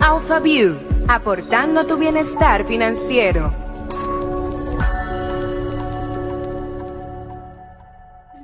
[0.00, 0.76] Alpha View,
[1.08, 3.52] aportando tu bienestar financiero.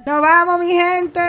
[0.06, 1.20] Nos vamos, mi gente.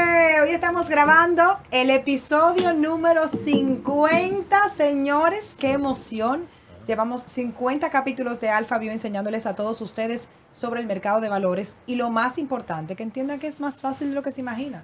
[0.42, 5.56] Hoy estamos grabando el episodio número 50, señores.
[5.58, 6.47] Qué emoción.
[6.85, 11.78] Llevamos 50 capítulos de Alpha View enseñándoles a todos ustedes sobre el mercado de valores
[11.88, 14.83] y lo más importante, que entiendan que es más fácil de lo que se imaginan.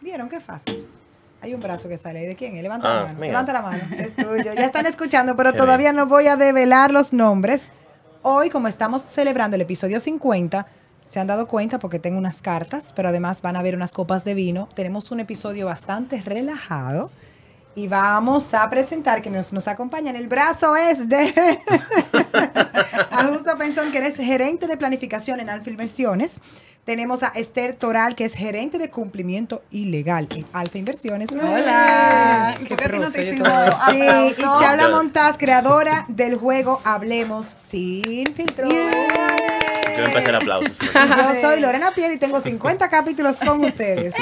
[0.00, 0.86] ¿Vieron qué fácil?
[1.42, 2.26] Hay un brazo que sale.
[2.26, 2.54] ¿De quién?
[2.62, 3.14] Levanta Ah, la mano.
[3.20, 3.26] mira.
[3.32, 3.82] Levanta la mano.
[3.98, 4.52] Es tuyo.
[4.54, 7.70] Ya están escuchando, pero todavía no voy a develar los nombres.
[8.22, 10.66] Hoy, como estamos celebrando el episodio 50,
[11.08, 14.24] se han dado cuenta porque tengo unas cartas, pero además van a ver unas copas
[14.24, 14.68] de vino.
[14.74, 17.10] Tenemos un episodio bastante relajado
[17.74, 20.16] y vamos a presentar que nos, nos acompañan.
[20.16, 21.32] El brazo es de
[23.10, 26.40] Augusto Pensón, que es gerente de planificación en Alfa Inversiones.
[26.84, 31.28] Tenemos a Esther Toral, que es gerente de cumplimiento ilegal en Alfa Inversiones.
[31.32, 32.56] Hola.
[32.58, 33.44] Qué ¿Por qué no te yo.
[33.90, 34.42] Sí, y?
[34.42, 38.68] Chabla Montaz, creadora del juego Hablemos sin filtro.
[38.68, 40.72] Yo empecé el aplauso.
[40.82, 44.14] Yo soy Lorena Piel y tengo 50 capítulos con ustedes.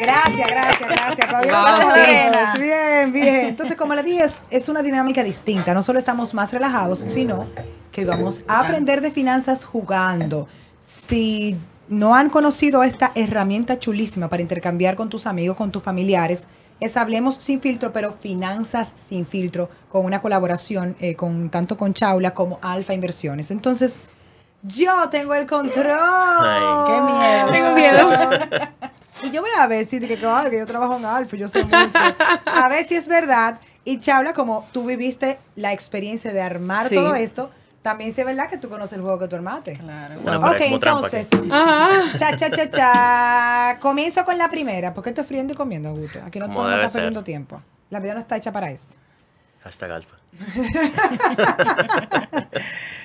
[0.00, 1.26] Gracias, gracias, gracias.
[1.28, 2.32] Aplaudimos Wow, a Lorena.
[2.32, 2.58] todos.
[2.60, 3.46] Bien, bien.
[3.46, 5.74] Entonces, como le dije, es, es una dinámica distinta.
[5.74, 7.46] No solo estamos más relajados, sino
[7.92, 10.46] que vamos a aprender de finanzas jugando.
[10.78, 11.56] Si
[11.88, 16.46] no han conocido esta herramienta chulísima para intercambiar con tus amigos, con tus familiares,
[16.78, 21.92] es Hablemos sin filtro, pero finanzas sin filtro, con una colaboración eh, con tanto con
[21.92, 23.50] Chaula como Alfa Inversiones.
[23.50, 23.98] Entonces,
[24.62, 25.98] yo tengo el control.
[26.00, 26.86] Ay.
[26.86, 27.50] Qué miedo.
[27.50, 28.10] Tengo miedo.
[29.22, 31.76] Y yo voy a ver si que, que, yo trabajo en Alfa, yo sé mucho.
[32.46, 33.60] A ver si es verdad.
[33.84, 36.94] Y Chaula, como tú viviste la experiencia de armar Sí.
[36.94, 37.50] todo esto,
[37.82, 39.78] también sé verdad que tú conoces el juego que tú armaste.
[39.78, 40.20] Claro.
[40.20, 41.28] Bueno, ok, es entonces,
[42.18, 43.78] cha, cha, cha, cha.
[43.80, 44.92] Comienzo con la primera.
[44.92, 46.20] ¿Por qué estoy friendo y comiendo, Augusto?
[46.24, 47.62] Aquí no podemos estar perdiendo tiempo.
[47.88, 48.94] La vida no está hecha para eso.
[49.62, 50.16] Hashtag alfa.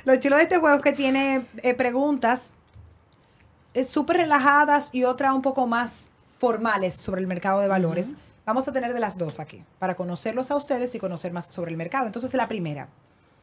[0.05, 2.55] Lo chulo de este juego es que tiene eh, preguntas
[3.83, 6.09] súper relajadas y otras un poco más
[6.39, 8.13] formales sobre el mercado de valores.
[8.45, 11.71] Vamos a tener de las dos aquí, para conocerlos a ustedes y conocer más sobre
[11.71, 12.05] el mercado.
[12.05, 12.87] Entonces, la primera.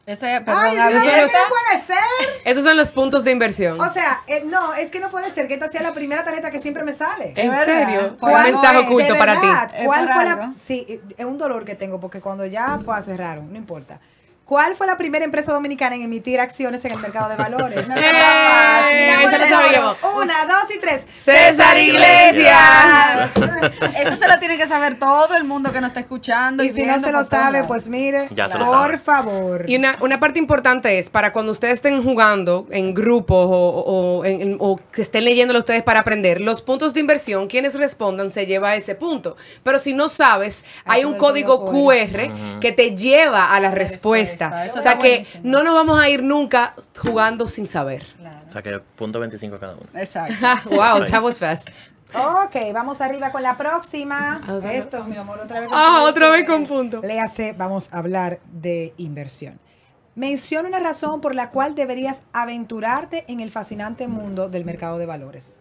[0.05, 2.41] Ese, perdón, ¡Ay, Dios, ver, ¿qué eso no puede ser!
[2.43, 3.79] Esos son los puntos de inversión.
[3.79, 6.51] O sea, eh, no, es que no puede ser que esta sea la primera tarjeta
[6.51, 7.33] que siempre me sale.
[7.37, 8.17] ¿En serio?
[8.19, 8.85] Un mensaje es.
[8.85, 9.47] oculto para ti.
[9.85, 13.01] ¿Cuál fue la, sí, eh, es un dolor que tengo porque cuando ya fue a
[13.01, 14.01] cerraron, no importa.
[14.53, 17.87] ¿Cuál fue la primera empresa dominicana en emitir acciones en el mercado de valores?
[17.87, 17.95] No.
[20.21, 21.07] Una, dos y tres.
[21.25, 23.31] César Iglesias.
[23.99, 26.63] Eso se lo tiene que saber todo el mundo que nos está escuchando.
[26.63, 29.65] Y si no se lo sabe, pues mire, Ya por favor.
[29.67, 34.25] Y una, una parte importante es para cuando ustedes estén jugando en grupos o, o,
[34.25, 38.29] en- en- o que estén leyéndolo ustedes para aprender, los puntos de inversión, quienes respondan
[38.29, 39.35] se lleva a ese punto.
[39.63, 44.42] Pero si no sabes, Hay hay un código QR que te lleva a la respuesta.
[44.65, 45.41] Eso O sea que buenísimo.
[45.45, 48.05] no nos vamos a ir nunca jugando sin saber.
[48.17, 48.39] Claro.
[48.47, 49.85] O sea que punto 25 cada uno.
[49.95, 50.35] Exacto.
[50.69, 51.67] wow, that was fast.
[52.15, 54.39] Ok, vamos arriba con la próxima.
[54.47, 56.09] Ah, Esto, mi amor, otra vez con Ah, punto.
[56.09, 57.01] otra vez con punto.
[57.01, 59.59] Léase, vamos a hablar de inversión.
[60.15, 65.07] Menciona una razón por la cual deberías aventurarte en el fascinante mundo del mercado de
[65.07, 65.55] valores.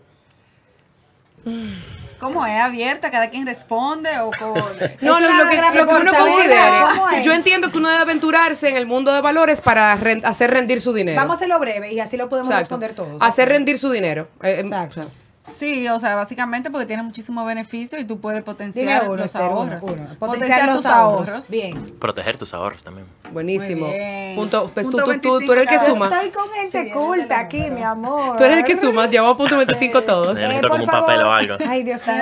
[2.22, 2.60] ¿Cómo es?
[2.60, 3.10] ¿Abierta?
[3.10, 4.10] ¿Cada quien responde?
[4.20, 4.30] ¿O.
[5.00, 7.22] No, Es lo, que, gran lo que uno considere.
[7.24, 10.92] Yo entiendo que uno debe aventurarse en el mundo de valores para hacer rendir su
[10.92, 11.16] dinero.
[11.20, 12.76] Vamos a hacerlo breve y así lo podemos Exacto.
[12.76, 13.20] responder todos.
[13.20, 14.28] Hacer rendir su dinero.
[14.42, 15.10] Eh, eh, Exacto.
[15.44, 19.42] Sí, o sea, básicamente porque tiene muchísimos beneficios y tú puedes potenciar uno, los Esther,
[19.42, 19.82] ahorros.
[19.82, 19.94] uno.
[19.94, 21.28] Potenciar, Potenciar los ahorros.
[21.28, 21.50] ahorros.
[21.50, 21.92] Bien.
[21.98, 23.06] Proteger tus ahorros también.
[23.32, 23.86] Buenísimo.
[24.36, 26.08] Punto, pues tú, Punto tú, tú- tú eres el que 25 suma.
[26.08, 28.36] Yo estoy con gente Sí, culta aquí, mi amor.
[28.36, 29.06] Tú eres el que suma.
[29.08, 30.38] Llevamos punto 25 todos.
[30.38, 30.44] Sí.
[30.44, 31.56] Necesito como un papel o algo.
[31.66, 32.14] Ay, Dios mío,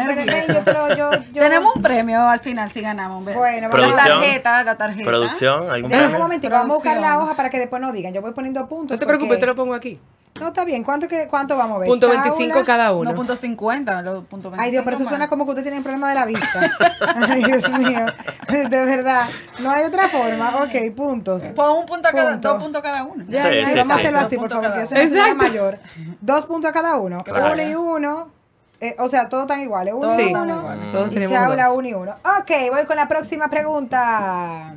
[0.49, 3.23] yo, pero yo, yo- Tenemos un premio al final si ganamos.
[3.25, 3.37] ¿ves?
[3.37, 5.05] Bueno, vamos la tarjeta, la tarjeta.
[5.05, 8.15] Producción, algún Déjame un momentico, vamos a buscar la hoja para que después nos digan.
[8.15, 8.97] Yo voy poniendo puntos.
[8.97, 9.99] No te preocupes, te lo pongo aquí.
[10.39, 10.85] No, está bien.
[10.85, 11.89] ¿Cuánto, que, cuánto vamos a ver?
[11.89, 12.23] Punto Chaula.
[12.23, 13.11] 25 cada uno.
[13.11, 15.11] No, punto 50, los punto 25 Ay, Dios, pero eso más.
[15.11, 16.71] suena como que usted tiene un problema de la vista.
[17.29, 18.07] Ay, Dios mío.
[18.49, 19.27] De verdad.
[19.59, 20.57] No hay otra forma.
[20.63, 21.43] Ok, puntos.
[21.55, 22.49] Pon un punto a cada, Punto.
[22.55, 23.25] dos puntos cada uno.
[23.29, 25.79] Ya, Sí, ya, sí, vamos a hacerlo así, por favor, que yo soy una mayor.
[26.23, 27.23] Dos puntos a cada uno.
[27.25, 27.53] Claro.
[27.53, 28.31] Uno y uno.
[28.81, 29.93] Eh, o sea, todos están iguales.
[29.93, 30.59] Uno Todos y uno.
[30.61, 30.93] iguales.
[30.93, 31.77] Todos Y tenemos Chaula, dos.
[31.77, 32.13] uno y uno.
[32.41, 34.75] Ok, voy con la próxima pregunta.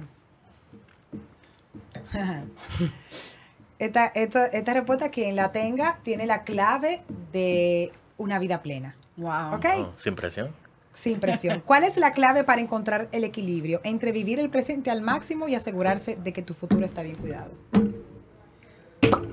[3.79, 8.95] Esta, esta, esta respuesta, quien la tenga, tiene la clave de una vida plena.
[9.17, 9.55] Wow.
[9.55, 9.65] ¿Ok?
[9.77, 10.51] Oh, sin presión.
[10.93, 11.61] Sin presión.
[11.65, 15.55] ¿Cuál es la clave para encontrar el equilibrio entre vivir el presente al máximo y
[15.55, 17.51] asegurarse de que tu futuro está bien cuidado?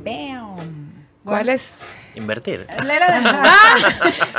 [0.04, 0.90] Bam.
[1.24, 1.80] ¿Cuál es?
[2.14, 2.66] Invertir.
[2.70, 3.74] Ah,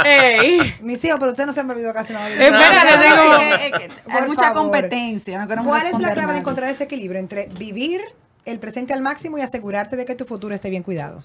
[0.03, 0.73] ey.
[0.81, 2.27] Mis hijos, pero ustedes no se han bebido casi nada.
[2.27, 4.63] Espera, le No, tengo- es que- es que Por hay mucha favor.
[4.63, 5.45] competencia.
[5.45, 8.01] No ¿Cuál es la clave de encontrar ese equilibrio entre vivir
[8.45, 11.23] el presente al máximo y asegurarte de que tu futuro esté bien cuidado?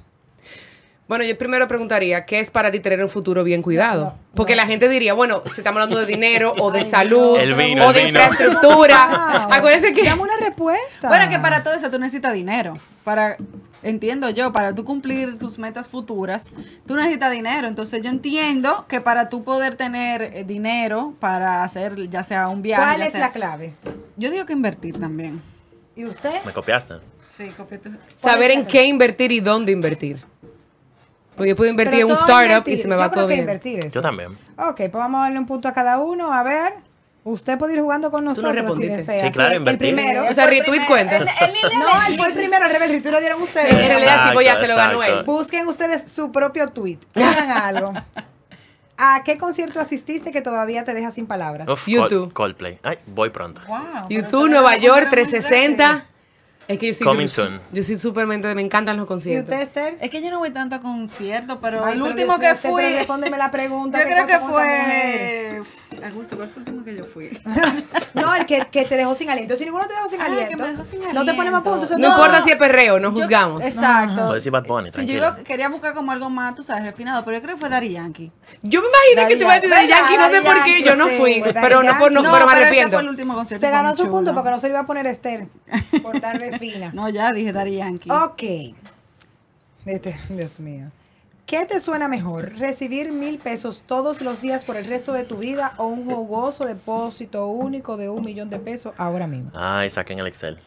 [1.09, 4.01] Bueno, yo primero preguntaría, ¿qué es para ti tener un futuro bien cuidado?
[4.07, 4.63] No, no, Porque no.
[4.63, 7.91] la gente diría, bueno, si estamos hablando de dinero o de salud El vino, o
[7.91, 8.19] el de vino.
[8.19, 9.07] infraestructura.
[9.47, 9.53] Wow.
[9.53, 10.03] Acuérdense que...
[10.03, 11.09] Dame una respuesta.
[11.09, 12.77] Bueno, que para todo eso tú necesitas dinero.
[13.05, 13.37] Para,
[13.85, 16.47] entiendo yo, para tú cumplir tus metas futuras,
[16.89, 17.69] tú necesitas dinero.
[17.69, 22.63] Entonces yo entiendo que para tú poder tener eh, dinero para hacer ya sea un
[22.63, 22.83] viaje.
[22.83, 23.75] ¿Cuál es sea- la clave?
[24.17, 25.41] Yo digo que invertir también.
[25.97, 26.43] ¿Y usted?
[26.45, 26.95] Me copiaste.
[27.37, 30.23] Sí, copia tu- Saber en qué invertir y dónde invertir.
[31.35, 32.75] Porque yo puedo invertir Pero en un startup invertir.
[32.75, 33.41] y se me Yo va creo todo que bien.
[33.41, 33.95] invertir eso.
[33.95, 34.39] Yo también.
[34.57, 36.33] Ok, pues vamos a darle un punto a cada uno.
[36.33, 36.73] A ver,
[37.25, 39.27] usted puede ir jugando con nosotros si desea.
[39.27, 39.95] Sí, claro, el invertir.
[39.95, 40.25] primero.
[40.31, 41.17] O sea, retweet cuenta.
[41.19, 43.69] El- el niño No, él fue el primero, al revés, el retweet lo dieron ustedes.
[43.71, 45.25] En realidad sí, pues ya se lo ganó él.
[45.25, 46.99] Busquen ustedes su propio tweet.
[47.15, 47.93] Digan algo.
[48.99, 51.69] ¿A qué concierto asististe que todavía te deja sin palabras?
[51.69, 52.33] Uf, YouTube.
[52.33, 52.79] Col- Coldplay.
[52.83, 53.61] Ay, voy pronto.
[53.69, 53.79] Wow,
[54.09, 56.07] YouTube, Nueva York, una mujer muy 360.
[56.69, 57.61] Es que yo soy, Coming yo soy- soon.
[57.73, 59.45] yo soy súper mente, me encantan los ¿Y conciertos.
[59.55, 59.99] usted, Esther?
[60.01, 62.69] Es que yo no voy tanto a conciertos, pero Ay, el pero último Dios que
[62.69, 62.83] fui.
[62.83, 63.99] pero respóndeme la pregunta.
[64.03, 65.63] Yo ¿qué creo que fue.
[66.07, 67.31] Augusto, ¿cuál fue el último que yo fui?
[68.15, 69.57] No, el que, que te dejó sin aliento.
[69.57, 71.63] Si ninguno te dejó sin Ah, que aliento, me dejó sin no te ponemos a
[71.63, 71.71] punto.
[71.85, 71.95] aliento.
[71.95, 73.63] Eso No importa si es perreo, no juzgamos.
[73.63, 74.15] Exacto.
[74.27, 77.37] Puedes decir Bad Bunny, Si yo quería buscar como algo más, tú sabes, refinado, pero
[77.37, 78.33] yo creo que fue Daddy Yankee.
[78.63, 80.63] Yo me imaginé que te iba a decir de Daddy Yankee, no sé Yankee, por
[80.65, 81.41] qué, yo no fui.
[81.41, 82.35] Daddy Pero no, por- no, Yankee.
[82.35, 83.47] pero me arrepiento.
[83.47, 85.49] Se ganó su punto porque no se le iba a poner Esther.
[86.03, 86.93] Por tarde fina.
[86.93, 88.11] No, ya dije Daddy Yankee.
[88.11, 88.75] Ok.
[89.85, 90.91] Este, Dios mío.
[91.47, 92.55] ¿Qué te suena mejor?
[92.59, 96.65] ¿Recibir mil pesos todos los días por el resto de tu vida o un jugoso
[96.65, 99.53] depósito único de un millón de pesos ahora mismo?
[99.55, 100.59] Ay, saquen el Excel.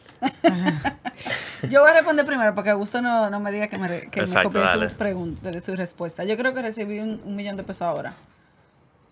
[1.68, 4.42] Yo voy a responder primero porque Augusto no, no me diga que me, que me
[4.42, 6.24] copie su, pregunta, su respuesta.
[6.24, 8.14] Yo creo que recibí un, un millón de pesos ahora.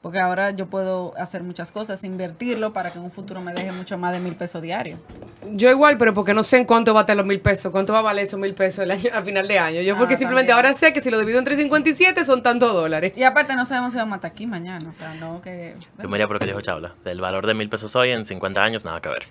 [0.03, 3.73] Porque ahora yo puedo hacer muchas cosas, invertirlo para que en un futuro me deje
[3.73, 5.01] mucho más de mil pesos diarios.
[5.53, 7.93] Yo igual, pero porque no sé en cuánto va a estar los mil pesos, cuánto
[7.93, 9.81] va a valer esos mil pesos el año, a final de año.
[9.83, 10.67] Yo porque Ah, simplemente también.
[10.67, 13.13] ahora sé que si lo divido entre 57 son tantos dólares.
[13.17, 15.75] Y aparte no sabemos si vamos a estar aquí mañana, o sea, no que...
[16.01, 16.95] Yo me iría por lo que dijo Chabla.
[17.05, 19.23] Del valor de mil pesos hoy en 50 años, nada que ver.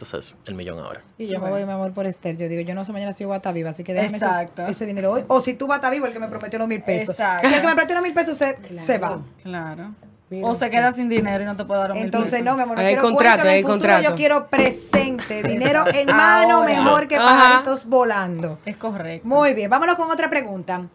[0.00, 1.02] Entonces, el millón ahora.
[1.18, 2.36] Y yo me voy, mi amor, por Esther.
[2.36, 4.16] Yo digo, yo no sé mañana si yo voy a estar viva, así que déjame
[4.18, 5.24] esos- ese dinero hoy.
[5.26, 7.16] O si tú vas a estar vivo, el que me prometió los mil pesos.
[7.18, 7.48] Exacto.
[7.48, 8.56] Si el que me prometió los mil pesos se,
[8.86, 9.20] se va.
[9.42, 9.94] Claro.
[10.30, 10.70] Mira, o se sí.
[10.70, 12.82] queda sin dinero y no te puede dar un mil Entonces, no, mi amor, no
[12.82, 14.08] Hay quiero contrato, cuento en el hay futuro, contrato.
[14.10, 16.66] yo quiero presente, dinero en mano Ahora.
[16.68, 17.24] mejor que Ajá.
[17.26, 18.60] pajaritos volando.
[18.64, 19.26] Es correcto.
[19.26, 20.86] Muy bien, vámonos con otra pregunta.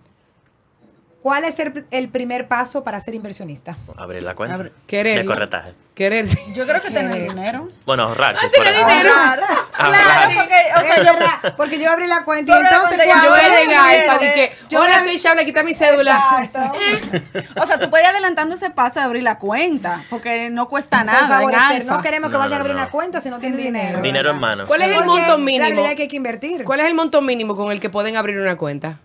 [1.23, 3.77] ¿Cuál es el, el primer paso para ser inversionista?
[3.95, 4.55] Abrir la cuenta.
[4.57, 5.19] Abre- Querer.
[5.19, 5.73] De corretaje.
[5.95, 6.25] Querer.
[6.53, 7.69] Yo creo que tener dinero.
[7.85, 8.35] Bueno, ahorrar.
[8.35, 8.43] eso.
[8.61, 9.39] Ahorrar.
[9.73, 11.13] Claro, porque, o sea, yo...
[11.13, 14.81] verdad, porque yo abrí la cuenta y la entonces cuando Yo voy a llegar yo
[14.81, 16.49] hola, soy Shabla, quita mi cédula.
[17.61, 21.05] O sea, tú puedes ir adelantando ese paso de abrir la cuenta, porque no cuesta
[21.05, 21.39] nada.
[21.39, 22.81] Por favor, no queremos que No, vayan a abrir no.
[22.81, 23.85] una cuenta si no tienen dinero.
[23.85, 24.01] dinero.
[24.01, 24.67] Dinero en mano.
[24.67, 25.63] ¿Cuál es el monto La mínimo?
[25.65, 26.65] realidad es que hay que invertir.
[26.65, 28.99] ¿Cuál es el monto mínimo con el que pueden abrir una cuenta?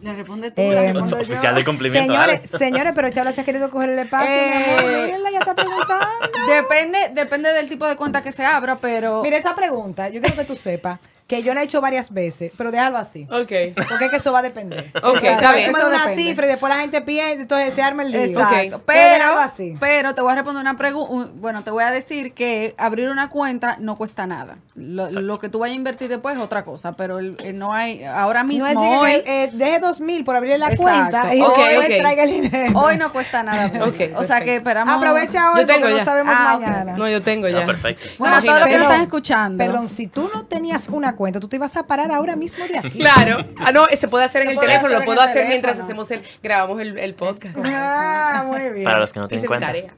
[0.00, 0.92] Le responde tú, Eh.
[0.96, 2.12] Oficial de cumplimiento.
[2.12, 2.64] Señores, dale.
[2.64, 4.30] señores, pero Chabla se ha querido coger el espacio.
[4.30, 6.06] Eh, Mírenla, ya está preguntando.
[6.48, 9.22] Depende, depende del tipo de cuenta que se abra, pero...
[9.22, 12.52] Mira esa pregunta, yo quiero que tú sepas que yo la he hecho varias veces,
[12.56, 13.24] pero déjalo así.
[13.30, 13.74] Ok.
[13.88, 14.92] Porque es que eso va a depender.
[15.02, 15.66] Ok, O sea, está tú bien.
[15.72, 16.22] me das Eso una depende.
[16.22, 18.20] cifra y después la gente piensa, entonces se arma el lío.
[18.22, 18.76] Exacto.
[18.76, 18.82] Ok.
[18.86, 19.76] Pero Pero, déjalo así.
[19.80, 21.32] pero te voy a responder una pregunta.
[21.36, 24.58] Bueno, te voy a decir que abrir una cuenta no cuesta nada.
[24.76, 27.72] Lo, lo que tú vayas a invertir después es otra cosa, pero el- el no
[27.72, 30.68] hay, ahora mismo, No es decir hoy, que eh, deje dos mil por abrir la
[30.68, 30.82] Exacto.
[30.84, 31.96] cuenta y Ok, después ok.
[31.98, 32.78] traiga el dinero.
[32.78, 33.64] hoy no cuesta nada.
[33.64, 33.86] abrirla.
[34.14, 34.94] Ok, o sea que esperamos.
[34.96, 36.04] Aprovecha hoy porque no ya.
[36.04, 36.96] sabemos Ah, mañana.
[36.96, 37.66] No, yo tengo ya.
[37.66, 38.06] perfecto.
[38.18, 39.64] Bueno, todos los que están escuchando.
[39.64, 42.78] Perdón, si tú no tenías una cuenta, tú te ibas a parar ahora mismo de
[42.78, 42.98] aquí.
[42.98, 43.44] Claro.
[43.58, 46.22] Ah, no, se puede hacer en el teléfono, hacer lo puedo hacer mientras hacemos el,
[46.42, 47.56] grabamos el, el podcast.
[47.64, 48.84] Ah, muy bien.
[48.84, 49.66] Para los que no tienen mi cuenta.
[49.66, 49.94] tarea.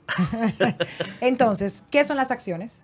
[1.20, 2.82] Entonces, ¿qué son las acciones?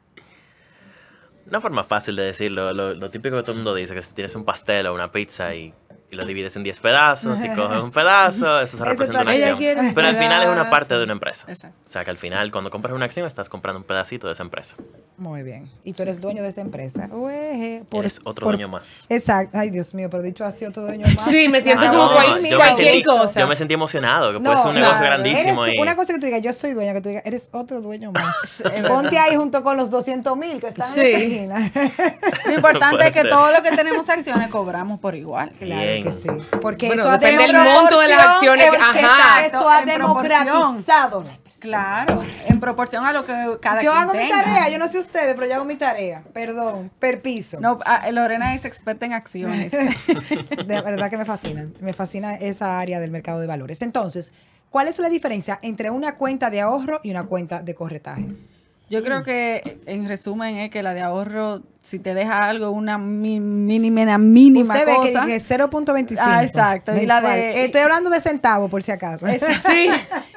[1.46, 4.12] Una forma fácil de decirlo, lo, lo típico que todo el mundo dice, que si
[4.12, 5.74] tienes un pastel o una pizza y,
[6.14, 9.92] y lo divides en 10 pedazos y coges un pedazo, eso se representa una acción.
[9.94, 11.44] Pero al final es una parte de una empresa.
[11.48, 11.76] Exacto.
[11.86, 14.42] O sea que al final cuando compras una acción estás comprando un pedacito de esa
[14.42, 14.76] empresa.
[15.16, 15.70] Muy bien.
[15.84, 17.08] Y tú eres dueño de esa empresa.
[17.10, 19.06] Ueje, por- Eres otro por- dueño más.
[19.08, 19.56] Exacto.
[19.58, 21.24] Ay, Dios mío, pero dicho así, otro dueño más.
[21.24, 23.40] Sí, me siento Ah, como no, cual- yo me cualquier sentí- cosa.
[23.40, 25.64] Yo me sentí emocionado, que puede No, ser un no, negocio grandísimo.
[25.64, 25.80] tú- y...
[25.80, 28.34] Una cosa que tú digas, yo soy dueña, que tú digas, eres otro dueño más.
[28.88, 31.00] Ponte ahí junto con los 200 mil que están Sí.
[31.00, 31.90] en la esquina.
[32.46, 33.30] Lo importante Puede es que ser.
[33.30, 35.52] todo lo que tenemos acciones cobramos por igual.
[35.58, 36.02] Claro Bien.
[36.04, 36.28] Que sí.
[36.60, 38.68] Porque Bueno, eso ha depende del monto de las acciones.
[38.78, 39.46] Ajá.
[39.46, 41.38] Eso ha democratizado la.
[41.60, 44.98] Claro, en proporción a lo que cada yo quien hago mi tarea, yo no sé
[44.98, 46.22] ustedes, pero yo hago mi tarea.
[46.34, 47.58] Perdón, perpiso.
[47.58, 49.72] No, ah, Lorena es experta en acciones.
[50.66, 51.70] De verdad que me fascina.
[51.80, 53.80] Me fascina esa área del mercado de valores.
[53.80, 54.30] Entonces,
[54.68, 58.26] ¿cuál es la diferencia entre una cuenta de ahorro y una cuenta de corretaje?
[58.90, 62.96] Yo creo que en resumen es que la de ahorro, si te deja algo, una
[62.96, 65.26] mínima, mínima Usted ve que cosa.
[65.26, 66.16] dije 0.25.
[66.18, 66.96] Ah, exacto.
[66.96, 69.26] Y la de- Eh, estoy hablando de centavos, por si acaso.
[69.66, 69.88] Sí.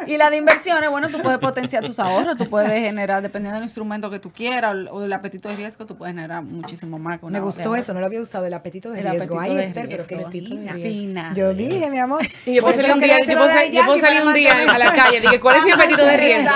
[0.07, 3.63] Y la de inversiones, bueno, tú puedes potenciar tus ahorros, tú puedes generar, dependiendo del
[3.63, 7.19] instrumento que tú quieras o, o del apetito de riesgo, tú puedes generar muchísimo más.
[7.19, 9.35] con Me gustó eso, no lo había usado, el apetito de El riesgo.
[9.39, 10.73] apetito Ay, de Esther, pero qué fina.
[10.73, 11.33] Fina.
[11.35, 12.25] Yo dije, mi amor.
[12.45, 14.93] Y yo Por puedo salir un yo día, yo puedo, salir un día a la
[14.93, 16.51] calle, dije, ¿cuál es mi apetito de riesgo?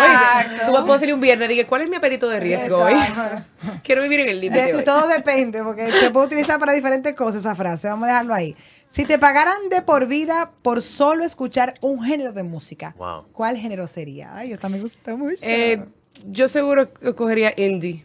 [0.66, 2.94] Tú puedo salir un viernes, dije, ¿cuál es mi apetito de riesgo hoy?
[3.84, 4.81] Quiero vivir en el límite.
[4.86, 7.88] todo depende, porque se puede utilizar para diferentes cosas esa frase.
[7.88, 8.56] Vamos a dejarlo ahí.
[8.90, 13.26] Si te pagaran de por vida por solo escuchar un género de música, Wow.
[13.32, 14.36] ¿cuál género sería?
[14.36, 15.38] Ay, esta me gusta mucho.
[15.42, 15.86] Eh,
[16.28, 18.04] yo seguro que cogería indie.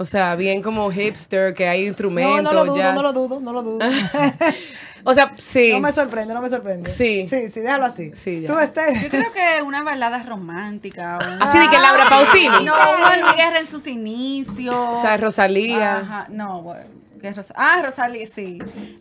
[0.00, 2.94] O sea, bien como hipster, que hay no, instrumentos, no lo dudo, jazz.
[2.94, 3.78] no lo dudo, no lo dudo.
[5.10, 5.70] O sea, sí.
[5.72, 6.90] No me sorprende, no me sorprende.
[6.90, 7.26] Sí.
[7.30, 8.12] Sí, sí, déjalo así.
[8.14, 8.48] Sí, ya.
[8.52, 9.00] Tú, Esther.
[9.02, 11.16] Yo creo que una balada romántica.
[11.18, 12.64] o una- Así de que Laura Pausini.
[12.66, 14.74] No, Juan Guerra en sus inicios.
[14.76, 15.96] O sea, Rosalía.
[15.98, 16.84] Ajá, no, bueno,
[17.22, 18.58] que es Rosa- ah, Rosalía, sí.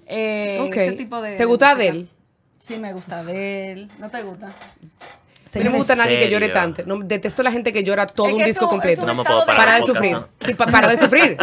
[0.07, 0.75] Eh, Ok.
[0.77, 1.35] Ese tipo de.
[1.35, 1.89] ¿Te gusta música.
[1.91, 2.07] Adele?
[2.65, 3.91] Sí, me gusta de él.
[3.99, 4.51] ¿No te gusta?
[5.55, 6.83] No me gusta nadie que llore tanto.
[6.85, 9.01] No, detesto a la gente que llora todo Es un que disco eso- completo.
[9.01, 10.11] eso No me puedo parar Para de sufrir.
[10.13, 10.27] ¿no?
[10.39, 11.37] Sí, pa- para de sufrir.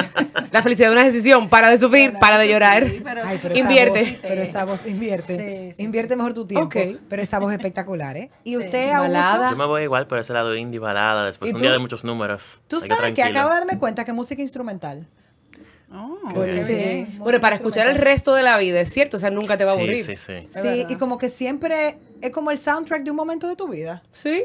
[0.52, 1.48] La felicidad de una decisión.
[1.48, 2.84] Para de sufrir, Bueno, para de llorar.
[2.88, 3.60] sí, pero Ay, eso pero sí.
[3.60, 4.00] esa Invierte.
[4.04, 5.36] voz- pero esa voz, invierte.
[5.70, 6.68] Sí, sí, invierte mejor tu tiempo.
[7.08, 8.30] Pero esa voz espectacular, ¿eh?
[8.44, 8.56] Y Sí.
[8.58, 9.50] usted, Balada.
[9.50, 12.04] Yo me voy igual por ese lado indie balada, después ¿Y un día de muchos
[12.04, 12.42] números.
[12.68, 15.06] tú sabes que acabo de darme cuenta que música instrumental.
[15.94, 17.06] Oh, Bueno, sí.
[17.18, 19.16] Bueno, para escuchar el resto de la vida, es cierto.
[19.16, 20.04] O sea, nunca te va a aburrir.
[20.04, 20.86] Sí, sí, sí.
[20.88, 24.02] Y como que siempre es como el soundtrack de un momento de tu vida.
[24.10, 24.44] Sí.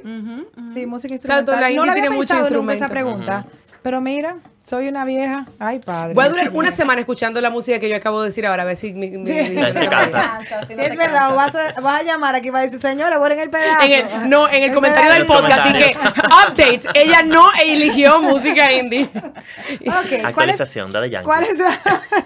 [0.73, 1.59] Sí, música Claro, instrumental.
[1.61, 3.45] la no la había tiene pensado nunca esa pregunta.
[3.81, 5.45] Pero mira, soy una vieja.
[5.57, 6.13] Ay, padre.
[6.13, 8.65] Voy a durar una semana escuchando la música que yo acabo de decir ahora, a
[8.65, 9.33] ver si mi, mi- Sí.
[9.33, 12.65] mi- si no es verdad, o vas a, vas a llamar aquí y vas a
[12.65, 13.83] decir, señora, borren el pedazo.
[13.83, 19.05] En el, no, en el, comentario del podcast dije, updates, ella no eligió música indie.
[19.13, 21.23] Ok, ¿cuál es, Actualización, dale.
[21.23, 21.79] ¿Cuál es la...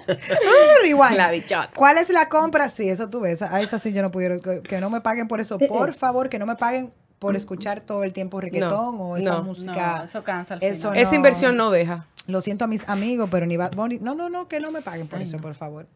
[0.84, 1.16] Rewind.
[1.18, 1.70] La bichota.
[1.76, 2.68] ¿Cuál es la compra?
[2.70, 3.42] Sí, eso tú ves.
[3.42, 4.40] A esa sí yo no pudiera.
[4.40, 5.58] Que, que no me paguen por eso.
[5.60, 6.92] Por favor, que no me paguen
[7.24, 9.44] por escuchar todo el tiempo reggaetón o esa no.
[9.44, 9.96] música.
[10.00, 11.04] No, eso cansa al Eso final.
[11.04, 12.08] Esa inversión no deja.
[12.28, 14.00] Lo siento a mis amigos, pero ni Bad Bunny.
[14.00, 15.88] No, no, no, que no me paguen por eso, por favor.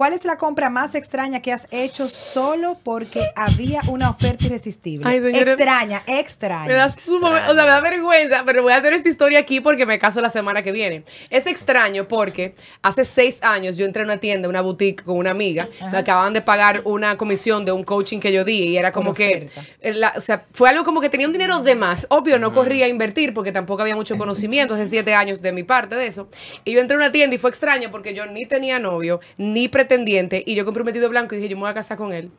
[0.00, 5.06] ¿Cuál es la compra más extraña que has hecho solo porque había una oferta irresistible?
[5.06, 5.52] Ay, señora.
[5.52, 6.72] extraña, Me extraña.
[6.74, 9.84] da suma- o sea, me da vergüenza, pero voy a hacer esta historia aquí porque
[9.84, 11.04] me caso la semana que viene.
[11.28, 15.32] Es extraño porque hace seis años yo entré a una tienda, una boutique con una
[15.32, 18.92] amiga, me acababan de pagar una comisión de un coaching que yo di y era
[18.92, 19.50] como que,
[19.82, 22.06] eh, la- o sea, fue algo como que tenía un dinero de más.
[22.08, 25.62] Obvio, no corría a invertir porque tampoco había mucho conocimiento, hace siete años de mi
[25.62, 26.30] parte de eso.
[26.64, 29.68] Y yo entré a una tienda y fue extraño porque yo ni tenía novio, ni
[30.46, 32.30] y yo compré un vestido blanco y dije, yo me voy a casar con él.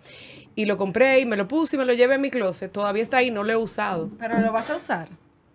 [0.55, 2.71] Y lo compré y me lo puse y me lo llevé a mi closet.
[2.71, 4.09] Todavía está ahí, no lo he usado.
[4.19, 5.07] Pero lo vas a usar.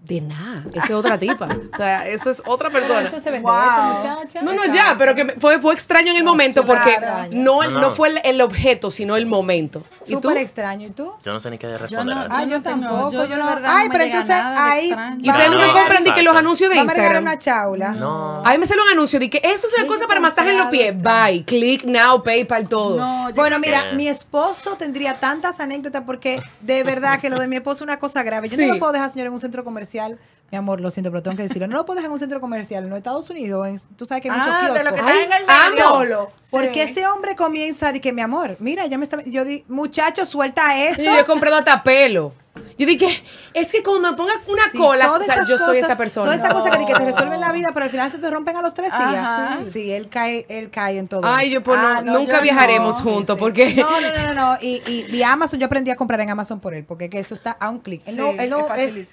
[0.06, 0.62] De nada.
[0.72, 1.48] Esa es otra tipa.
[1.72, 3.00] O sea, eso es otra persona.
[3.00, 3.60] Entonces vende Wow.
[3.60, 4.42] eso, muchacha.
[4.42, 6.96] No, no, ya, pero que me- fue, fue extraño en el momento porque
[7.32, 9.82] no, No, fue el, el objeto, sino el momento.
[10.06, 10.22] ¿Y tú?
[10.22, 10.86] Súper extraño.
[10.86, 11.12] ¿Y tú?
[11.24, 12.26] Yo no sé ni qué Yo responder no.
[12.30, 14.36] Ah, yo yo no tengo- tampoco, yo, yo yo la verdad Ay, no pero entonces
[14.40, 14.86] ahí.
[14.90, 15.72] ¿Y ustedes Ah, nunca no.
[15.72, 17.34] compran di que los anuncios de Vamos a regalar Instagram?
[17.34, 17.92] una chaula.
[17.98, 18.42] No.
[18.46, 20.58] A mí me sale un anuncio de que eso es una cosa para masaje en
[20.58, 20.92] los pies.
[20.94, 21.44] comprado, Bye.
[21.44, 22.96] Click now, PayPal, todo.
[22.96, 27.40] No, yo Bueno, mira, que- mi esposo tendría tantas anécdotas porque de verdad que lo
[27.40, 28.48] de mi esposo es una cosa grave.
[28.48, 28.66] Yo Sí.
[28.66, 30.18] no lo puedo dejar, señor, en un centro comercial social
[30.52, 31.66] mi amor, lo siento, pero tengo que decirlo.
[31.66, 32.84] No lo puedo dejar en un centro comercial.
[32.84, 34.84] En los Estados Unidos, en- tú sabes que hay muchos Ah, de kioscos.
[34.84, 35.50] lo que Ay, está en el
[35.82, 35.88] amo.
[35.94, 36.32] Solo.
[36.50, 39.22] Porque ese hombre comienza de que, mi amor, mira, ya me está.
[39.24, 40.96] Yo di, muchacho, suelta eso.
[41.00, 42.32] Sí, yo he comprado hasta pelo.
[42.78, 43.06] Yo dije,
[43.52, 46.24] es que cuando me pongas una Sí, cola, o sea, yo soy esa persona.
[46.30, 47.04] Toda esa cosa que, di que te No.
[47.06, 49.14] resuelven la vida, pero al final se te rompen a los tres días.
[49.14, 49.58] Ajá.
[49.70, 51.20] Sí, él cae, él cae en todo.
[51.24, 53.10] Ay, yo pues no, Ah, no, nunca yo viajaremos no.
[53.10, 53.40] juntos Sí.
[53.40, 54.58] porque No, no, no, no, no.
[54.62, 57.34] Y, y, y Amazon, yo aprendí a comprar en Amazon por él, porque que eso
[57.34, 58.02] está a un clic.
[58.06, 58.66] Él Sí, no, él no, tú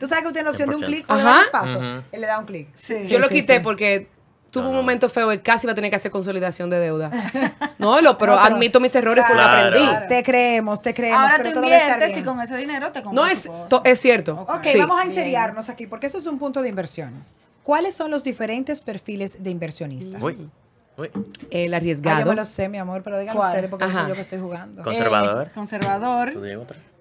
[0.07, 0.85] sabes que usted tiene la opción de un 100%.
[0.85, 1.51] clic o de Ajá.
[1.51, 1.81] pasos.
[2.11, 2.69] Él le da un clic.
[2.75, 2.95] Sí.
[3.07, 3.63] yo lo quité sí.
[3.63, 4.07] porque
[4.51, 7.09] tuvo No, un momento feo y casi va a tener que hacer consolidación de deuda.
[7.79, 9.67] No, lo, pero No, pero- admito mis errores porque Claro.
[9.67, 9.87] aprendí.
[9.89, 10.05] Claro.
[10.07, 12.25] Te creemos, te creemos, Ahora pero tú todo va a estar inviertes y bien.
[12.25, 13.49] con ese dinero te compras No, es,
[13.83, 14.45] es cierto.
[14.47, 14.77] Ok, Sí.
[14.79, 15.09] vamos a Bien.
[15.17, 17.25] enseriarnos aquí, porque eso es un punto de inversión.
[17.63, 20.21] ¿Cuáles son los diferentes perfiles de inversionistas?
[20.21, 20.49] Uy,
[20.97, 21.09] uy.
[21.49, 22.25] El Ah, yo arriesgado.
[22.29, 24.83] me lo sé, mi amor, pero díganlo ustedes porque soy yo que estoy jugando.
[24.83, 25.47] Con- Conservador.
[25.47, 26.33] Eh, conservador.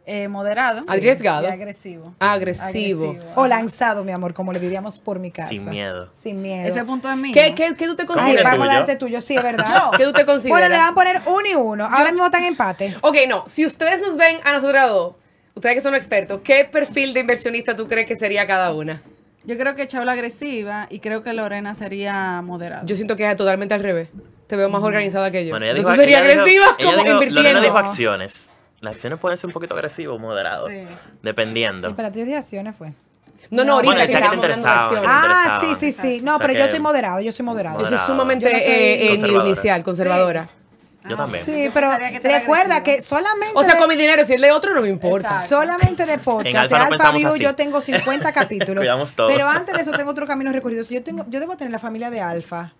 [0.04, 0.82] Eh, moderado.
[0.88, 1.46] Arriesgado.
[1.46, 2.14] Y agresivo.
[2.18, 3.14] Agresivo.
[3.36, 5.48] O lanzado, mi amor, como le diríamos por mi casa.
[5.50, 6.10] Sin miedo.
[6.20, 6.66] Sin miedo.
[6.68, 7.32] Ese punto es mío.
[7.32, 8.44] ¿Qué, qué, qué tú te Ay, consideras?
[8.44, 8.78] vamos a tuyo?
[8.80, 9.90] darte tuyo, sí, es verdad.
[9.96, 10.70] ¿Qué tú te Bueno, le consideras?
[10.80, 11.84] van a poner uno y uno.
[11.84, 12.96] Ahora mismo están en empate.
[13.02, 13.44] Ok, no.
[13.46, 15.14] Si ustedes nos ven a nosotros dos,
[15.54, 19.02] Ustedes que son expertos, ¿qué perfil de inversionista tú crees que sería cada una?
[19.44, 22.82] Yo creo que Chabla agresiva y creo que Lorena sería moderada.
[22.86, 24.08] Yo siento que es totalmente al revés.
[24.46, 25.50] Te veo más organizada que yo.
[25.50, 27.60] Bueno, ella dijo- tú serías ella dijo- agresiva ella como dijo- Lorena invirtiendo.
[27.60, 28.48] dijo acciones.
[28.82, 30.68] Las acciones pueden ser un poquito agresivas o moderadas.
[30.68, 30.84] Sí.
[31.22, 31.88] Dependiendo.
[31.88, 32.92] Y para ti de acciones fue.
[33.50, 35.08] No, no, ahorita Bueno, que estábamos hablando de acciones.
[35.10, 36.20] Ah, sí, sí, sí.
[36.22, 37.78] No, O sea pero yo soy moderado, yo soy moderado.
[37.80, 39.46] Yo soy sumamente Yo no soy eh, eh, conservadora.
[39.48, 40.48] inicial, conservadora.
[41.08, 41.44] Yo también.
[41.44, 42.84] Sí, pero que recuerda agresivo.
[42.84, 45.28] que solamente O sea, de- con mi dinero, si es de otro, no me importa.
[45.28, 45.48] Exacto.
[45.60, 48.84] Solamente de En podcast, Alfa de Alfa View, yo tengo 50 capítulos.
[49.26, 50.84] Pero antes de eso tengo otro camino recorrido.
[50.84, 52.72] Si yo tengo, yo debo tener la familia de Alfa.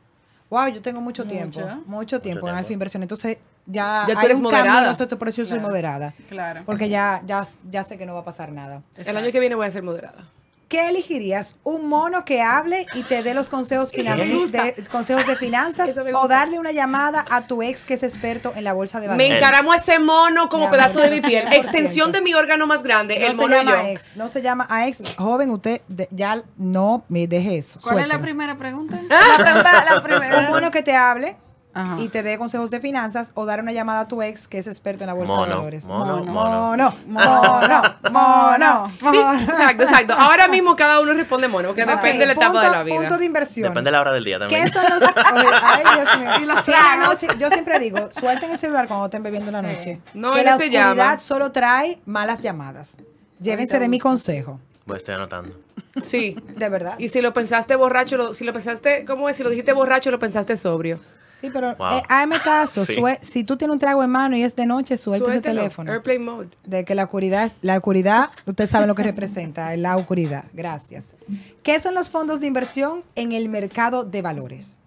[0.50, 1.61] Wow, yo tengo mucho, tiempo.
[1.87, 2.59] Mucho tiempo en tiempo.
[2.59, 3.02] Alfa Inversión.
[3.02, 4.90] Entonces, ya, Ya tú hay eres un moderada.
[4.90, 6.14] eso- por eso yo soy moderada.
[6.28, 6.62] Claro.
[6.66, 8.83] Porque ya, ya, ya sé que no va a pasar nada.
[8.97, 10.25] El año que viene voy a ser moderada.
[10.69, 11.57] ¿Qué elegirías?
[11.64, 16.28] ¿Un mono que hable y te dé los consejos, de, consejos de finanzas me o
[16.28, 19.33] darle una llamada a tu ex que es experto en la bolsa de Me valores?
[19.37, 21.45] encaramo ese mono como pedazo de mi piel.
[21.47, 21.52] 100%.
[21.57, 23.88] Extensión de mi órgano más grande, No el se mono y llama yo.
[23.88, 25.02] ex, no se llama a ex.
[25.19, 27.78] Joven, usted de- ya no me deje eso.
[27.83, 28.99] ¿Cuál es la primera pregunta?
[29.11, 30.38] La pregunta, la primera.
[30.38, 31.37] Un mono que te hable
[31.75, 31.97] Ajá.
[32.00, 34.67] y te dé consejos de finanzas o dar una llamada a tu ex que es
[34.67, 35.85] experto en la bolsa de valores.
[35.85, 36.33] mono, Mono.
[36.73, 36.95] mono.
[37.07, 40.14] Mono, mono, Sí, exacto, exacto.
[40.14, 42.97] Ahora mismo cada uno responde mono, que depende de la etapa punto- de la vida.
[42.97, 43.69] Punto de inversión.
[43.71, 44.64] Depende de la hora del día también.
[44.64, 45.02] ¿Qué son los.?
[45.02, 46.55] Oye, ay, Dios mío.
[46.64, 49.62] Sí, en la noche, yo siempre digo, suelten el celular cuando estén bebiendo en la
[49.62, 50.00] noche.
[50.14, 50.91] No, que la llama.
[50.91, 52.93] oscuridad solo trae malas llamadas.
[53.41, 54.61] Llévense de mi consejo.
[54.87, 55.55] Pues estoy anotando.
[56.02, 56.37] Sí.
[56.57, 56.95] De verdad.
[56.99, 59.37] Y si lo pensaste borracho, lo- si lo pensaste, ¿cómo es?
[59.37, 61.00] Si lo dijiste borracho, lo pensaste sobrio.
[61.42, 61.99] Sí, pero Wow.
[61.99, 62.84] eh, hágame caso.
[62.87, 62.96] Sí.
[63.20, 65.92] si tú tienes un trago en mano y es de noche, suelte ese teléfono.
[65.92, 66.49] Airplane mode.
[66.64, 70.44] De que la oscuridad, la oscuridad, ustedes saben lo que representa, es la oscuridad.
[70.54, 71.14] Gracias.
[71.62, 74.78] ¿Qué son los fondos de inversión en el mercado de valores?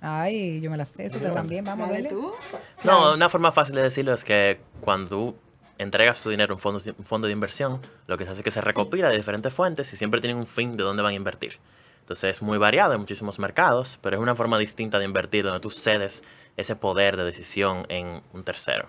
[0.00, 2.30] Ay, yo me la sé, eso también, vamos a Dale tú.
[2.82, 5.34] No, una forma fácil de decirlo es que cuando tú
[5.78, 8.44] entregas tu dinero a un fondo, un fondo de inversión, lo que se hace es
[8.44, 11.16] que se recopila de diferentes fuentes y siempre tienen un fin de dónde van a
[11.16, 11.58] invertir.
[12.04, 15.60] Entonces es muy variado en muchísimos mercados, pero es una forma distinta de invertir donde
[15.60, 16.22] tú cedes
[16.58, 18.88] ese poder de decisión en un tercero.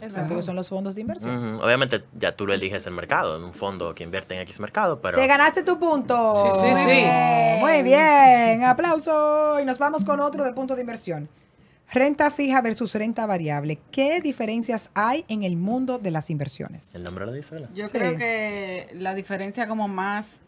[0.00, 1.60] Exacto, que son los fondos de inversión.
[1.60, 5.00] Obviamente ya tú lo eliges el mercado, en un fondo que invierte en X mercado,
[5.00, 5.18] pero...
[5.18, 6.60] Te ganaste tu punto.
[6.62, 7.06] Sí, sí, sí.
[7.60, 9.58] Muy bien, aplauso.
[9.60, 11.28] Y nos vamos con otro de punto de inversión.
[11.92, 13.80] Renta fija versus renta variable.
[13.90, 16.90] ¿Qué diferencias hay en el mundo de las inversiones?
[16.94, 17.70] El nombre lo dice, ¿verdad?
[17.74, 17.98] Yo Sí.
[17.98, 20.40] creo que la diferencia como más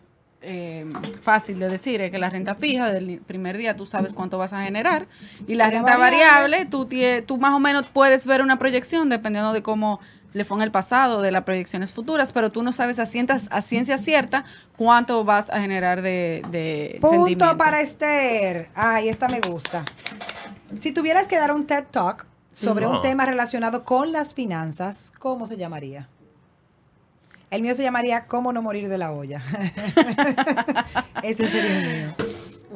[0.45, 0.87] eh,
[1.23, 4.53] fácil de decir es que la renta fija del primer día tú sabes cuánto vas
[4.53, 5.07] a generar
[5.47, 6.65] y la renta variable.
[6.67, 10.01] tú, tie- tú más o menos puedes ver una proyección dependiendo de cómo
[10.33, 13.47] le fue en el pasado, de las proyecciones futuras, pero tú no sabes a, cientas-
[13.51, 14.45] a ciencia cierta
[14.77, 17.57] cuánto vas a generar de, de Punto rendimiento.
[17.57, 18.69] para Esther.
[18.75, 19.85] Ay, esta me gusta.
[20.79, 25.47] Si tuvieras que dar un TED Talk sobre un tema relacionado con las finanzas, ¿cómo
[25.47, 26.09] se llamaría?
[27.55, 29.41] El mío se llamaría ¿Cómo no morir de la olla?
[31.23, 32.15] Ese sería el mío.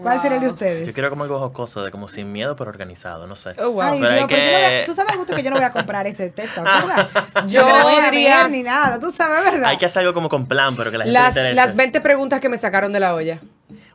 [0.01, 0.87] ¿Cuál sería el de ustedes?
[0.87, 3.51] Yo quiero como algo jocoso, de como sin miedo pero organizado, no sé.
[3.59, 3.83] Oh, wow.
[3.83, 5.51] Ay, Pero Dios, hay pero yo no voy a- que- tú sabes, Augusto, que yo
[5.51, 7.09] no voy a comprar ese TED Talk, ¿verdad?
[7.49, 8.11] Yo no lo voy a
[8.43, 9.65] ver ni nada, tú sabes, ¿verdad?
[9.69, 11.57] Hay que hacer algo como con plan, pero que la gente Las, le interese.
[11.57, 13.41] las 20 preguntas que me sacaron de la olla.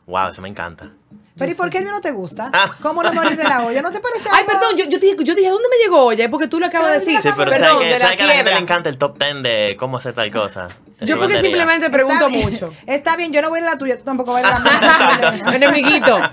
[0.06, 0.89] Wow, eso me encanta.
[1.36, 2.50] Pero ¿y por qué el mío no te gusta?
[2.54, 2.72] Ah.
[2.82, 3.82] ¿Cómo no morir de la olla?
[3.82, 6.26] ¿No te parece Ay, algo- perdón, yo, yo, dije, yo dije, ¿dónde me llegó olla?
[6.26, 7.19] Es porque tú lo acabas de decir.
[7.24, 8.98] Sí, pero perdón, ¿sabes que, de la ¿sabes que a la gente le encanta el
[9.00, 10.67] top 10 de cómo hacer tal cosa?
[11.02, 12.72] Yo porque simplemente Está pregunto bien, mucho.
[12.86, 15.32] Está bien, yo no voy a la tuya, tú tampoco vas a ir a la
[15.41, 15.41] mía.
[15.56, 16.17] Enemiguito.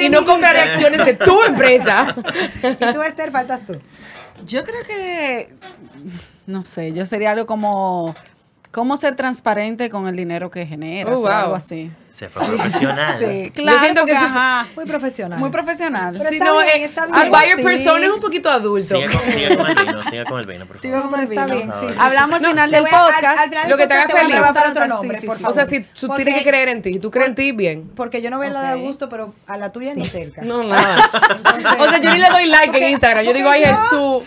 [0.00, 2.14] Y no compraré acciones de tu empresa.
[2.62, 3.80] Y tú, Esther, faltas tú.
[4.44, 5.54] Yo creo que,
[6.46, 8.12] no sé, yo sería algo como,
[8.72, 11.30] cómo ser transparente con el dinero que generas Oh, o wow.
[11.30, 11.92] algo así.
[12.18, 13.18] Se fue profesional.
[13.18, 15.38] Sí, claro, siento que porque, ajá, Muy profesional.
[15.38, 16.14] muy profesional.
[16.16, 17.30] Pero Si está no, bien, eh, está al bien.
[17.30, 17.62] buyer Sí.
[17.62, 18.94] persona es un poquito adulto.
[18.96, 20.80] Sigue con, sigue con el vino, sigue con el vino, por favor.
[20.82, 21.56] Sigo con pero el está vino.
[21.58, 21.98] bien, sí, sí, sí.
[22.00, 23.24] Hablamos al final del podcast.
[23.38, 24.70] al final del Lo que te haga podcast voy a feliz.
[24.70, 25.42] otro Sí, nombre, sí, por sí.
[25.42, 25.52] favor.
[25.52, 27.90] O sea, si tú Porque- tienes que creer en ti, tú crees en ti, bien.
[27.94, 28.86] Porque yo no voy a hablar de Ok.
[28.86, 30.40] gusto, pero a la tuya ni cerca.
[30.40, 31.10] No, nada.
[31.78, 33.24] o sea, yo ni le doy like Porque- en Instagram.
[33.26, 34.22] Yo digo, ay, yo- es su.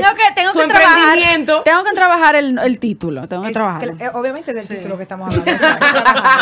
[0.00, 0.98] Tengo es que, tengo su que trabajar.
[0.98, 1.62] emprendimiento.
[1.62, 3.28] Tengo que trabajar el, el título.
[3.28, 3.96] Tengo que El- trabajar.
[3.96, 4.74] que- eh, obviamente del Sí.
[4.76, 5.66] título que estamos hablando.